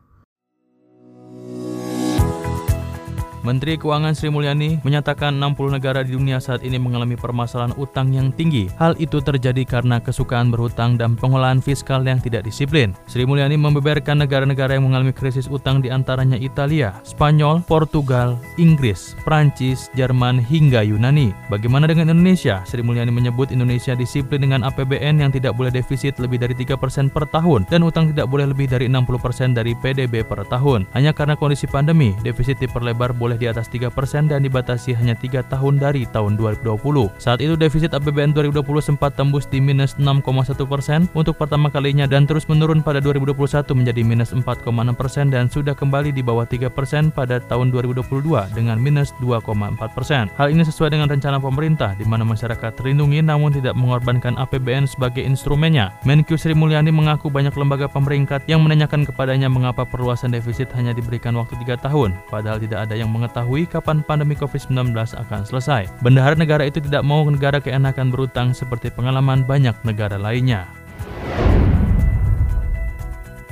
Menteri 3.50 3.74
Keuangan 3.74 4.14
Sri 4.14 4.30
Mulyani 4.30 4.78
menyatakan 4.86 5.34
60 5.34 5.74
negara 5.74 6.06
di 6.06 6.14
dunia 6.14 6.38
saat 6.38 6.62
ini 6.62 6.78
mengalami 6.78 7.18
permasalahan 7.18 7.74
utang 7.82 8.14
yang 8.14 8.30
tinggi. 8.30 8.70
Hal 8.78 8.94
itu 9.02 9.18
terjadi 9.18 9.66
karena 9.66 9.98
kesukaan 9.98 10.54
berhutang 10.54 10.94
dan 10.94 11.18
pengolahan 11.18 11.58
fiskal 11.58 12.06
yang 12.06 12.22
tidak 12.22 12.46
disiplin. 12.46 12.94
Sri 13.10 13.26
Mulyani 13.26 13.58
membeberkan 13.58 14.22
negara-negara 14.22 14.78
yang 14.78 14.86
mengalami 14.86 15.10
krisis 15.10 15.50
utang 15.50 15.82
di 15.82 15.90
antaranya 15.90 16.38
Italia, 16.38 16.94
Spanyol, 17.02 17.64
Portugal, 17.66 18.38
Inggris, 18.60 19.18
Prancis, 19.24 19.90
Jerman, 19.98 20.38
hingga 20.38 20.86
Yunani. 20.86 21.34
Bagaimana 21.50 21.90
dengan 21.90 22.14
Indonesia? 22.14 22.62
Sri 22.62 22.86
Mulyani 22.86 23.10
menyebut 23.10 23.50
Indonesia 23.50 23.98
disiplin 23.98 24.46
dengan 24.46 24.62
APBN 24.68 25.26
yang 25.26 25.34
tidak 25.34 25.56
boleh 25.56 25.72
defisit 25.72 26.22
lebih 26.22 26.38
dari 26.38 26.54
3% 26.54 26.76
per 27.10 27.26
tahun 27.32 27.66
dan 27.66 27.82
utang 27.82 28.14
tidak 28.14 28.30
boleh 28.30 28.46
lebih 28.46 28.68
dari 28.68 28.86
60% 28.86 29.58
dari 29.58 29.74
PDB 29.74 30.22
per 30.28 30.46
tahun. 30.46 30.86
Hanya 30.94 31.10
karena 31.10 31.34
kondisi 31.34 31.66
pandemi, 31.66 32.14
defisit 32.22 32.62
diperlebar 32.62 33.10
boleh 33.16 33.30
boleh 33.30 33.39
di 33.40 33.48
atas 33.48 33.72
3% 33.72 33.88
dan 34.28 34.44
dibatasi 34.44 34.92
hanya 34.92 35.16
3 35.16 35.40
tahun 35.48 35.80
dari 35.80 36.04
tahun 36.04 36.36
2020. 36.36 37.16
Saat 37.16 37.40
itu 37.40 37.56
defisit 37.56 37.96
APBN 37.96 38.36
2020 38.36 38.60
sempat 38.84 39.16
tembus 39.16 39.48
di 39.48 39.56
minus 39.58 39.96
6,1 39.96 40.60
persen 40.68 41.08
untuk 41.16 41.40
pertama 41.40 41.72
kalinya 41.72 42.04
dan 42.04 42.28
terus 42.28 42.44
menurun 42.44 42.84
pada 42.84 43.00
2021 43.00 43.64
menjadi 43.72 44.02
minus 44.04 44.36
4,6 44.36 44.68
persen 44.92 45.32
dan 45.32 45.48
sudah 45.48 45.72
kembali 45.72 46.12
di 46.12 46.20
bawah 46.20 46.44
3 46.44 46.68
persen 46.68 47.08
pada 47.08 47.40
tahun 47.40 47.72
2022 47.72 48.52
dengan 48.52 48.76
minus 48.76 49.16
2,4 49.24 49.96
persen. 49.96 50.28
Hal 50.36 50.52
ini 50.52 50.68
sesuai 50.68 50.92
dengan 50.92 51.08
rencana 51.08 51.40
pemerintah 51.40 51.96
di 51.96 52.04
mana 52.04 52.28
masyarakat 52.28 52.76
terlindungi 52.76 53.24
namun 53.24 53.54
tidak 53.54 53.72
mengorbankan 53.72 54.36
APBN 54.36 54.84
sebagai 54.84 55.24
instrumennya. 55.24 55.96
Menkyu 56.04 56.36
Sri 56.36 56.52
Mulyani 56.52 56.92
mengaku 56.92 57.30
banyak 57.32 57.54
lembaga 57.54 57.86
pemeringkat 57.86 58.44
yang 58.50 58.60
menanyakan 58.60 59.06
kepadanya 59.06 59.46
mengapa 59.46 59.86
perluasan 59.86 60.34
defisit 60.34 60.68
hanya 60.74 60.90
diberikan 60.90 61.32
waktu 61.38 61.54
3 61.62 61.86
tahun, 61.86 62.18
padahal 62.28 62.58
tidak 62.58 62.88
ada 62.88 62.94
yang 62.98 63.08
mengetahui 63.20 63.68
kapan 63.68 64.00
pandemi 64.00 64.32
COVID-19 64.32 64.96
akan 64.96 65.44
selesai. 65.44 65.92
Bendahara 66.00 66.32
negara 66.32 66.64
itu 66.64 66.80
tidak 66.80 67.04
mau 67.04 67.28
negara 67.28 67.60
keenakan 67.60 68.08
berutang 68.08 68.56
seperti 68.56 68.88
pengalaman 68.88 69.44
banyak 69.44 69.76
negara 69.84 70.16
lainnya. 70.16 70.79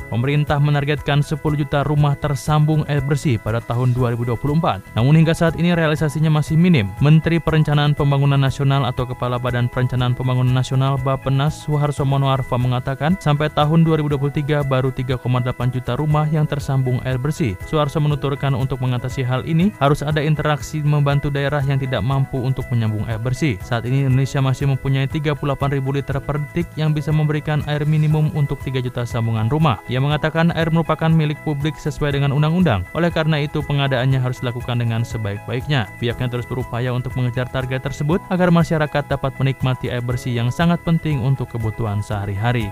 Pemerintah 0.08 0.56
menargetkan 0.56 1.20
10 1.20 1.38
juta 1.54 1.84
rumah 1.84 2.16
tersambung 2.16 2.82
air 2.88 3.04
bersih 3.04 3.36
pada 3.36 3.60
tahun 3.60 3.92
2024. 3.92 4.96
Namun 4.96 5.20
hingga 5.20 5.36
saat 5.36 5.54
ini 5.60 5.76
realisasinya 5.76 6.32
masih 6.32 6.56
minim. 6.56 6.88
Menteri 6.98 7.36
Perencanaan 7.38 7.92
Pembangunan 7.92 8.40
Nasional 8.40 8.88
atau 8.88 9.04
Kepala 9.04 9.36
Badan 9.36 9.68
Perencanaan 9.68 10.16
Pembangunan 10.16 10.56
Nasional 10.56 10.96
Bappenas 10.96 11.60
Suharso 11.60 12.08
Monoarfa 12.08 12.56
mengatakan 12.56 13.20
sampai 13.20 13.52
tahun 13.52 13.84
2023 13.84 14.64
baru 14.64 14.88
3,8 14.88 15.74
juta 15.76 15.92
rumah 15.94 16.24
yang 16.28 16.48
tersambung 16.48 16.98
air 17.04 17.20
bersih. 17.20 17.54
Suharso 17.68 18.00
menuturkan 18.00 18.56
untuk 18.56 18.80
mengatasi 18.80 19.22
hal 19.22 19.44
ini 19.44 19.70
harus 19.76 20.00
ada 20.00 20.24
interaksi 20.24 20.80
membantu 20.80 21.28
daerah 21.28 21.60
yang 21.60 21.76
tidak 21.76 22.00
mampu 22.00 22.40
untuk 22.40 22.64
menyambung 22.72 23.04
air 23.06 23.20
bersih. 23.20 23.60
Saat 23.60 23.84
ini 23.84 24.08
Indonesia 24.08 24.40
masih 24.40 24.72
mempunyai 24.72 25.04
38 25.04 25.36
ribu 25.76 25.92
liter 25.92 26.16
per 26.24 26.40
detik 26.40 26.66
yang 26.80 26.96
bisa 26.96 27.12
memberikan 27.12 27.60
air 27.68 27.84
minimum 27.84 28.32
untuk 28.32 28.56
3 28.64 28.80
juta 28.80 29.04
sambungan 29.04 29.52
rumah. 29.52 29.84
Mengatakan 30.00 30.54
air 30.54 30.70
merupakan 30.70 31.10
milik 31.10 31.38
publik 31.42 31.78
sesuai 31.78 32.14
dengan 32.14 32.34
undang-undang. 32.34 32.86
Oleh 32.94 33.10
karena 33.10 33.42
itu, 33.42 33.62
pengadaannya 33.62 34.18
harus 34.18 34.40
dilakukan 34.40 34.78
dengan 34.78 35.02
sebaik-baiknya. 35.02 35.90
Pihaknya 35.98 36.30
terus 36.30 36.46
berupaya 36.46 36.94
untuk 36.94 37.14
mengejar 37.18 37.50
target 37.50 37.84
tersebut 37.84 38.22
agar 38.32 38.48
masyarakat 38.48 39.04
dapat 39.10 39.32
menikmati 39.36 39.90
air 39.92 40.02
bersih 40.02 40.34
yang 40.34 40.48
sangat 40.48 40.80
penting 40.86 41.20
untuk 41.22 41.50
kebutuhan 41.52 42.00
sehari-hari. 42.00 42.70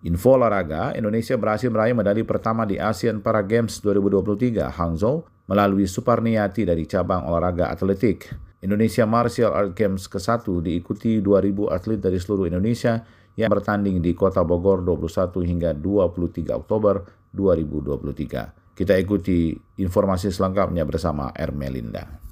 Info 0.00 0.36
olahraga, 0.36 0.96
Indonesia 0.96 1.36
berhasil 1.36 1.68
meraih 1.68 1.92
medali 1.92 2.24
pertama 2.24 2.64
di 2.64 2.80
Asian 2.80 3.20
Para 3.20 3.44
Games 3.44 3.78
2023 3.78 4.68
Hangzhou 4.72 5.28
melalui 5.50 5.90
Suparniati 5.90 6.62
dari 6.62 6.86
cabang 6.86 7.26
olahraga 7.26 7.74
atletik. 7.74 8.30
Indonesia 8.62 9.02
Martial 9.02 9.50
Art 9.50 9.74
Games 9.74 10.06
ke-1 10.06 10.46
diikuti 10.62 11.18
2.000 11.18 11.74
atlet 11.74 11.98
dari 11.98 12.22
seluruh 12.22 12.46
Indonesia 12.46 13.02
yang 13.34 13.50
bertanding 13.50 13.98
di 13.98 14.14
Kota 14.14 14.46
Bogor 14.46 14.86
21 14.86 15.42
hingga 15.42 15.70
23 15.74 16.54
Oktober 16.54 17.02
2023. 17.34 18.78
Kita 18.78 18.94
ikuti 18.94 19.50
informasi 19.82 20.30
selengkapnya 20.30 20.86
bersama 20.86 21.34
Ermelinda. 21.34 22.29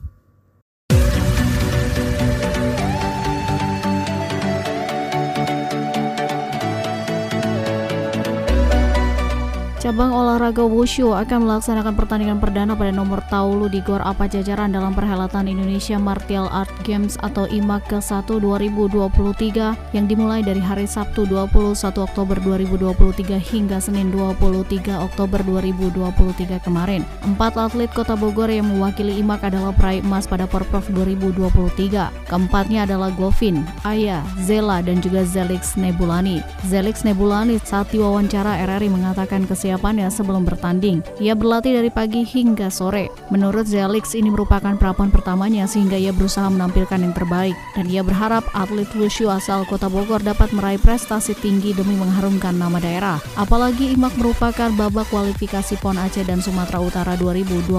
Cabang 9.89 10.13
olahraga 10.13 10.69
Wushu 10.69 11.17
akan 11.17 11.49
melaksanakan 11.49 11.97
pertandingan 11.97 12.37
perdana 12.37 12.77
pada 12.77 12.93
nomor 12.93 13.25
taulu 13.33 13.73
di 13.73 13.81
Gor 13.81 14.05
Apa 14.05 14.29
Jajaran 14.29 14.69
dalam 14.69 14.93
perhelatan 14.93 15.49
Indonesia 15.49 15.97
Martial 15.97 16.45
Art 16.53 16.69
Games 16.85 17.17
atau 17.25 17.49
IMAK 17.49 17.97
ke-1 17.97 18.37
2023 18.37 19.97
yang 19.97 20.05
dimulai 20.05 20.45
dari 20.45 20.61
hari 20.61 20.85
Sabtu 20.85 21.25
21 21.25 22.05
Oktober 22.05 22.37
2023 22.37 23.41
hingga 23.41 23.81
Senin 23.81 24.13
23 24.13 24.93
Oktober 24.93 25.41
2023 25.41 26.61
kemarin. 26.61 27.01
Empat 27.25 27.57
atlet 27.57 27.89
Kota 27.89 28.13
Bogor 28.13 28.53
yang 28.53 28.69
mewakili 28.69 29.17
IMAK 29.25 29.57
adalah 29.57 29.73
peraih 29.73 30.05
emas 30.05 30.29
pada 30.29 30.45
Porprov 30.45 30.85
2023. 30.93 32.29
Keempatnya 32.29 32.85
adalah 32.85 33.09
Govin, 33.17 33.65
Aya, 33.89 34.21
Zela, 34.37 34.85
dan 34.85 35.01
juga 35.01 35.25
Zelix 35.25 35.81
Nebulani. 35.81 36.45
Zelix 36.69 37.09
Nebulani 37.09 37.57
saat 37.65 37.89
diwawancara 37.89 38.61
RRI 38.69 38.93
mengatakan 38.93 39.49
kesiapan 39.49 39.78
persiapannya 39.79 40.11
sebelum 40.11 40.43
bertanding. 40.43 41.07
Ia 41.23 41.39
berlatih 41.39 41.79
dari 41.79 41.87
pagi 41.95 42.27
hingga 42.27 42.67
sore. 42.67 43.07
Menurut 43.31 43.71
Zelix, 43.71 44.19
ini 44.19 44.27
merupakan 44.27 44.75
prapan 44.75 45.15
pertamanya 45.15 45.71
sehingga 45.71 45.95
ia 45.95 46.11
berusaha 46.11 46.51
menampilkan 46.51 46.99
yang 46.99 47.15
terbaik. 47.15 47.55
Dan 47.79 47.87
ia 47.87 48.03
berharap 48.03 48.43
atlet 48.59 48.91
wushu 48.99 49.31
asal 49.31 49.63
kota 49.71 49.87
Bogor 49.87 50.19
dapat 50.19 50.51
meraih 50.51 50.83
prestasi 50.83 51.39
tinggi 51.39 51.71
demi 51.79 51.95
mengharumkan 51.95 52.59
nama 52.59 52.83
daerah. 52.83 53.23
Apalagi 53.39 53.95
IMAK 53.95 54.19
merupakan 54.19 54.71
babak 54.75 55.07
kualifikasi 55.15 55.79
PON 55.79 55.95
Aceh 55.95 56.27
dan 56.27 56.43
Sumatera 56.43 56.83
Utara 56.83 57.15
2024 57.15 57.79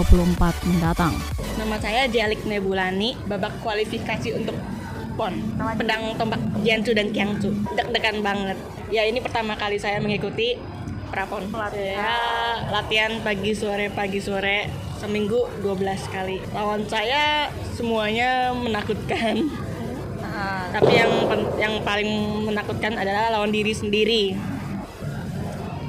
mendatang. 0.72 1.12
Nama 1.60 1.76
saya 1.84 2.08
Jelik 2.08 2.48
Nebulani, 2.48 3.20
babak 3.28 3.60
kualifikasi 3.60 4.40
untuk 4.40 4.56
PON, 5.20 5.36
pedang 5.76 6.16
tombak 6.16 6.40
Jiangsu 6.64 6.96
dan 6.96 7.12
Kiangsu. 7.12 7.52
Deg-degan 7.76 8.24
banget. 8.24 8.56
Ya 8.88 9.04
ini 9.04 9.20
pertama 9.20 9.60
kali 9.60 9.76
saya 9.76 10.00
mengikuti 10.00 10.56
prapon. 11.10 11.50
Saya 11.50 12.16
latihan 12.70 13.18
pagi 13.26 13.52
sore 13.58 13.90
pagi 13.92 14.22
sore 14.22 14.70
seminggu 15.02 15.50
12 15.66 16.14
kali. 16.14 16.38
Lawan 16.54 16.86
saya 16.86 17.50
semuanya 17.74 18.54
menakutkan. 18.54 19.50
Uh, 20.22 20.66
Tapi 20.72 20.92
yang 20.94 21.12
yang 21.58 21.74
paling 21.82 22.10
menakutkan 22.46 22.96
adalah 22.96 23.34
lawan 23.34 23.50
diri 23.50 23.74
sendiri. 23.74 24.38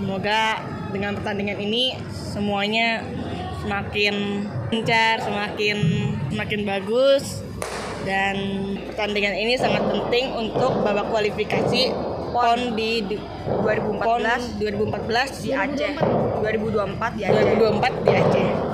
Semoga 0.00 0.64
dengan 0.90 1.14
pertandingan 1.20 1.60
ini 1.60 1.94
semuanya 2.10 3.04
semakin 3.60 4.48
lancar, 4.72 5.20
semakin 5.20 5.78
semakin 6.32 6.60
bagus 6.64 7.44
dan 8.08 8.36
pertandingan 8.88 9.36
ini 9.36 9.60
sangat 9.60 9.84
penting 9.92 10.32
untuk 10.32 10.80
babak 10.80 11.12
kualifikasi 11.12 11.92
PON 12.30 12.74
di 12.74 13.04
2014 13.10 14.56
PON 14.56 14.70
2014 14.70 15.42
di 15.42 15.52
Aceh. 15.52 15.94
2024 16.40 17.16
di 17.16 17.24
Aceh. 17.24 17.56
2024 17.56 18.02
di 18.02 18.14
Aceh 18.14 18.70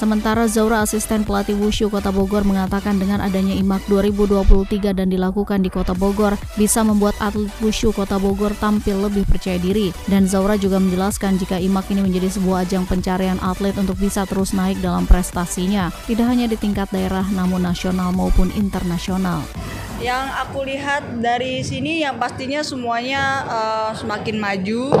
Sementara 0.00 0.48
Zaura 0.48 0.80
asisten 0.80 1.28
pelatih 1.28 1.60
Wushu 1.60 1.92
Kota 1.92 2.08
Bogor 2.08 2.40
mengatakan 2.48 2.96
dengan 2.96 3.20
adanya 3.20 3.52
IMAK 3.52 3.84
2023 3.84 4.96
dan 4.96 5.12
dilakukan 5.12 5.60
di 5.60 5.68
Kota 5.68 5.92
Bogor 5.92 6.40
bisa 6.56 6.80
membuat 6.80 7.20
atlet 7.20 7.52
Wushu 7.60 7.92
Kota 7.92 8.16
Bogor 8.16 8.56
tampil 8.56 8.96
lebih 8.96 9.28
percaya 9.28 9.60
diri. 9.60 9.92
Dan 10.08 10.24
Zaura 10.24 10.56
juga 10.56 10.80
menjelaskan 10.80 11.36
jika 11.36 11.60
IMAK 11.60 11.92
ini 11.92 12.00
menjadi 12.00 12.32
sebuah 12.32 12.64
ajang 12.64 12.88
pencarian 12.88 13.36
atlet 13.44 13.76
untuk 13.76 14.00
bisa 14.00 14.24
terus 14.24 14.56
naik 14.56 14.80
dalam 14.80 15.04
prestasinya, 15.04 15.92
tidak 16.08 16.32
hanya 16.32 16.48
di 16.48 16.56
tingkat 16.56 16.88
daerah 16.88 17.28
namun 17.36 17.60
nasional 17.60 18.08
maupun 18.16 18.48
internasional. 18.56 19.44
Yang 20.00 20.24
aku 20.48 20.64
lihat 20.64 21.20
dari 21.20 21.60
sini 21.60 22.00
yang 22.00 22.16
pastinya 22.16 22.64
semuanya 22.64 23.44
uh, 23.44 23.92
semakin 23.92 24.40
maju 24.40 24.96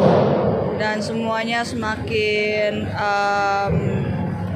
dan 0.76 1.00
semuanya 1.00 1.64
semakin 1.64 2.84
um, 2.92 4.09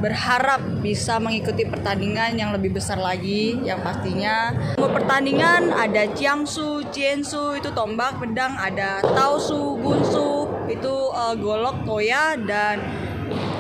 berharap 0.05 0.61
bisa 0.85 1.17
mengikuti 1.17 1.65
pertandingan 1.65 2.37
yang 2.37 2.53
lebih 2.53 2.77
besar 2.77 3.01
lagi 3.01 3.57
yang 3.65 3.81
pastinya 3.81 4.53
pertandingan 4.77 5.73
ada 5.73 6.05
Jiangsu, 6.13 6.85
Jiansu 6.93 7.57
itu 7.57 7.73
tombak, 7.73 8.21
pedang, 8.21 8.53
ada 8.61 9.01
Taosu, 9.01 9.81
Gunsu 9.81 10.49
itu 10.69 10.95
uh, 11.13 11.33
golok, 11.39 11.89
toya 11.89 12.37
dan 12.37 12.83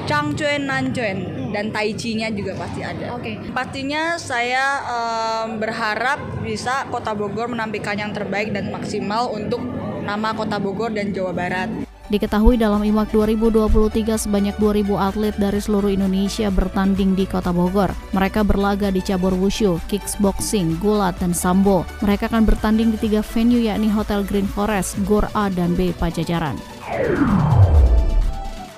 Changchuen, 0.05 0.69
Nanchuen 0.69 1.49
dan 1.55 1.71
Tai 1.71 1.95
Chi-nya 1.95 2.35
juga 2.35 2.59
pasti 2.59 2.83
ada. 2.83 3.15
Oke. 3.15 3.39
Okay. 3.39 3.55
Pastinya 3.55 4.19
saya 4.19 4.83
um, 4.85 5.63
berharap 5.63 6.19
bisa 6.43 6.85
Kota 6.91 7.15
Bogor 7.15 7.49
menampilkan 7.49 7.97
yang 7.97 8.11
terbaik 8.11 8.51
dan 8.51 8.69
maksimal 8.75 9.31
untuk 9.33 9.63
nama 10.03 10.35
Kota 10.35 10.59
Bogor 10.59 10.91
dan 10.93 11.15
Jawa 11.15 11.33
Barat. 11.33 11.94
Diketahui 12.13 12.61
dalam 12.61 12.85
IMAK 12.85 13.17
2023 13.17 14.29
sebanyak 14.29 14.57
2.000 14.61 14.93
atlet 15.01 15.35
dari 15.41 15.57
seluruh 15.57 15.89
Indonesia 15.89 16.53
bertanding 16.53 17.17
di 17.17 17.25
Kota 17.25 17.49
Bogor. 17.49 17.89
Mereka 18.13 18.45
berlaga 18.45 18.93
di 18.93 19.01
cabur 19.01 19.33
wushu, 19.33 19.81
kickboxing, 19.89 20.77
gulat, 20.85 21.17
dan 21.17 21.33
sambo. 21.33 21.89
Mereka 22.05 22.29
akan 22.29 22.45
bertanding 22.45 22.93
di 22.93 22.99
tiga 23.09 23.25
venue 23.25 23.65
yakni 23.65 23.89
Hotel 23.89 24.21
Green 24.29 24.45
Forest, 24.45 25.01
Gor 25.09 25.25
A 25.33 25.49
dan 25.49 25.73
B 25.73 25.97
Pajajaran. 25.97 26.61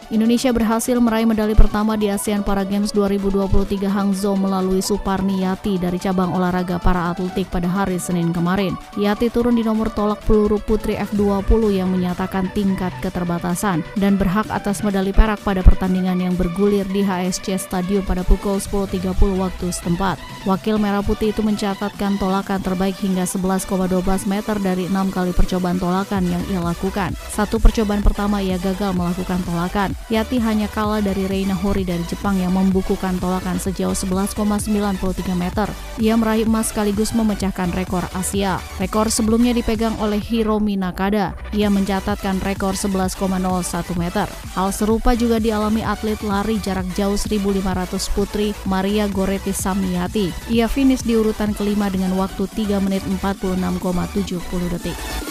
Indonesia 0.07 0.55
berhasil 0.55 0.95
meraih 1.03 1.27
medali 1.27 1.59
pertama 1.59 1.99
di 1.99 2.07
ASEAN 2.07 2.47
Para 2.47 2.63
Games 2.63 2.95
2023 2.95 3.91
Hangzhou 3.91 4.39
melalui 4.39 4.79
Suparni 4.79 5.43
Yati 5.43 5.83
dari 5.83 5.99
cabang 5.99 6.31
olahraga 6.31 6.79
para 6.79 7.11
atletik 7.11 7.51
pada 7.51 7.67
hari 7.67 7.99
Senin 7.99 8.31
kemarin. 8.31 8.79
Yati 8.95 9.35
turun 9.35 9.59
di 9.59 9.67
nomor 9.67 9.91
tolak 9.91 10.23
peluru 10.23 10.63
putri 10.63 10.95
F20 10.95 11.83
yang 11.83 11.91
menyatakan 11.91 12.47
tingkat 12.55 12.95
keterbatasan 13.03 13.83
dan 13.99 14.15
berhak 14.15 14.47
atas 14.47 14.87
medali 14.87 15.11
perak 15.11 15.43
pada 15.43 15.67
pertandingan 15.67 16.23
yang 16.23 16.39
bergulir 16.39 16.87
di 16.87 17.03
HSC 17.03 17.59
Stadium 17.59 18.07
pada 18.07 18.23
pukul 18.23 18.63
10.30 18.63 19.11
waktu 19.43 19.75
setempat. 19.75 20.23
Wakil 20.47 20.79
Merah 20.79 21.03
Putih 21.03 21.35
itu 21.35 21.43
mencatatkan 21.43 22.15
tolakan 22.23 22.63
terbaik 22.63 22.95
hingga 23.03 23.27
11,12 23.27 23.91
meter 24.31 24.55
dari 24.63 24.87
enam 24.87 25.11
kali 25.11 25.35
percobaan 25.35 25.83
tolakan 25.83 26.23
yang 26.31 26.43
ia 26.47 26.63
lakukan. 26.63 27.11
Satu 27.27 27.59
percobaan 27.59 28.07
pertama 28.07 28.39
ia 28.39 28.55
gagal 28.55 28.95
melakukan 28.95 29.43
tolakan. 29.43 29.96
Yati 30.07 30.39
hanya 30.39 30.71
kalah 30.71 31.03
dari 31.03 31.27
Reina 31.27 31.59
Hori 31.59 31.83
dari 31.83 32.07
Jepang 32.07 32.39
yang 32.39 32.55
membukukan 32.55 33.19
tolakan 33.19 33.59
sejauh 33.59 33.91
11,93 33.91 35.35
meter. 35.35 35.67
Ia 35.99 36.15
meraih 36.15 36.47
emas 36.47 36.71
sekaligus 36.71 37.11
memecahkan 37.11 37.75
rekor 37.75 38.07
Asia. 38.15 38.63
Rekor 38.79 39.11
sebelumnya 39.11 39.51
dipegang 39.51 39.99
oleh 39.99 40.23
Hiromi 40.23 40.79
Nakada. 40.79 41.35
Ia 41.51 41.67
mencatatkan 41.75 42.39
rekor 42.39 42.79
11,01 42.79 43.19
meter. 43.99 44.31
Hal 44.55 44.71
serupa 44.71 45.19
juga 45.19 45.43
dialami 45.43 45.83
atlet 45.83 46.23
lari 46.23 46.63
jarak 46.63 46.87
jauh 46.95 47.19
1500 47.19 48.15
putri 48.15 48.55
Maria 48.63 49.11
Goretti 49.11 49.51
Samiyati. 49.51 50.31
Ia 50.55 50.71
finish 50.71 51.03
di 51.03 51.19
urutan 51.19 51.51
kelima 51.51 51.91
dengan 51.91 52.15
waktu 52.15 52.47
3 52.47 52.79
menit 52.79 53.03
46,70 53.19 54.71
detik. 54.71 55.26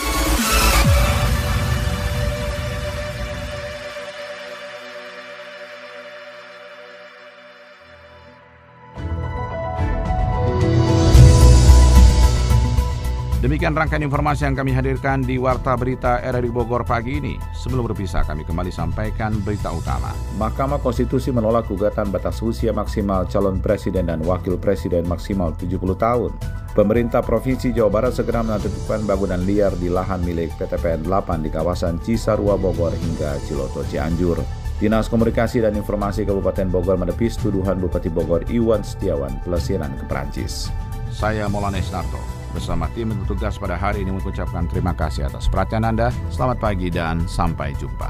Demikian 13.56 13.72
rangkaian 13.72 14.04
informasi 14.04 14.52
yang 14.52 14.60
kami 14.60 14.76
hadirkan 14.76 15.24
di 15.24 15.39
Warta 15.39 15.80
Berita 15.80 16.20
RRI 16.20 16.52
Bogor 16.52 16.84
pagi 16.84 17.24
ini. 17.24 17.39
Sebelum 17.56 17.88
berpisah, 17.88 18.28
kami 18.28 18.44
kembali 18.44 18.68
sampaikan 18.68 19.32
berita 19.48 19.72
utama. 19.72 20.12
Mahkamah 20.36 20.84
Konstitusi 20.84 21.32
menolak 21.32 21.72
gugatan 21.72 22.12
batas 22.12 22.44
usia 22.44 22.76
maksimal 22.76 23.24
calon 23.32 23.63
presiden 23.63 24.12
dan 24.12 24.20
wakil 24.28 24.60
presiden 24.60 25.08
maksimal 25.08 25.56
70 25.56 25.72
tahun. 25.96 26.36
Pemerintah 26.76 27.24
Provinsi 27.24 27.72
Jawa 27.72 27.88
Barat 27.88 28.20
segera 28.20 28.44
menentukan 28.44 29.08
bangunan 29.08 29.39
liar 29.48 29.72
di 29.80 29.88
lahan 29.88 30.20
milik 30.28 30.52
PTPN 30.60 31.08
8 31.08 31.39
di 31.39 31.48
kawasan 31.48 32.04
Cisarua 32.04 32.60
Bogor 32.60 32.91
hingga 32.91 33.39
Ciloto 33.48 33.88
Cianjur. 33.88 34.36
Dinas 34.84 35.08
Komunikasi 35.08 35.63
dan 35.63 35.80
Informasi 35.80 36.28
Kabupaten 36.28 36.68
Bogor 36.68 37.00
menepis 37.00 37.39
tuduhan 37.39 37.80
Bupati 37.80 38.12
Bogor 38.12 38.44
Iwan 38.52 38.84
Setiawan 38.84 39.39
pelesiran 39.48 39.96
ke 39.96 40.04
Perancis. 40.12 40.68
Saya 41.08 41.48
Molanes 41.48 41.88
Narto 41.96 42.35
bersama 42.56 42.88
tim 42.96 43.12
bertugas 43.12 43.60
pada 43.60 43.76
hari 43.76 44.08
ini 44.08 44.15
mengucapkan 44.15 44.63
terima 44.72 44.96
kasih 44.96 45.28
atas 45.28 45.52
perhatian 45.52 45.84
Anda. 45.84 46.08
Selamat 46.32 46.63
pagi 46.63 46.88
dan 46.88 47.28
sampai 47.28 47.76
jumpa. 47.76 48.10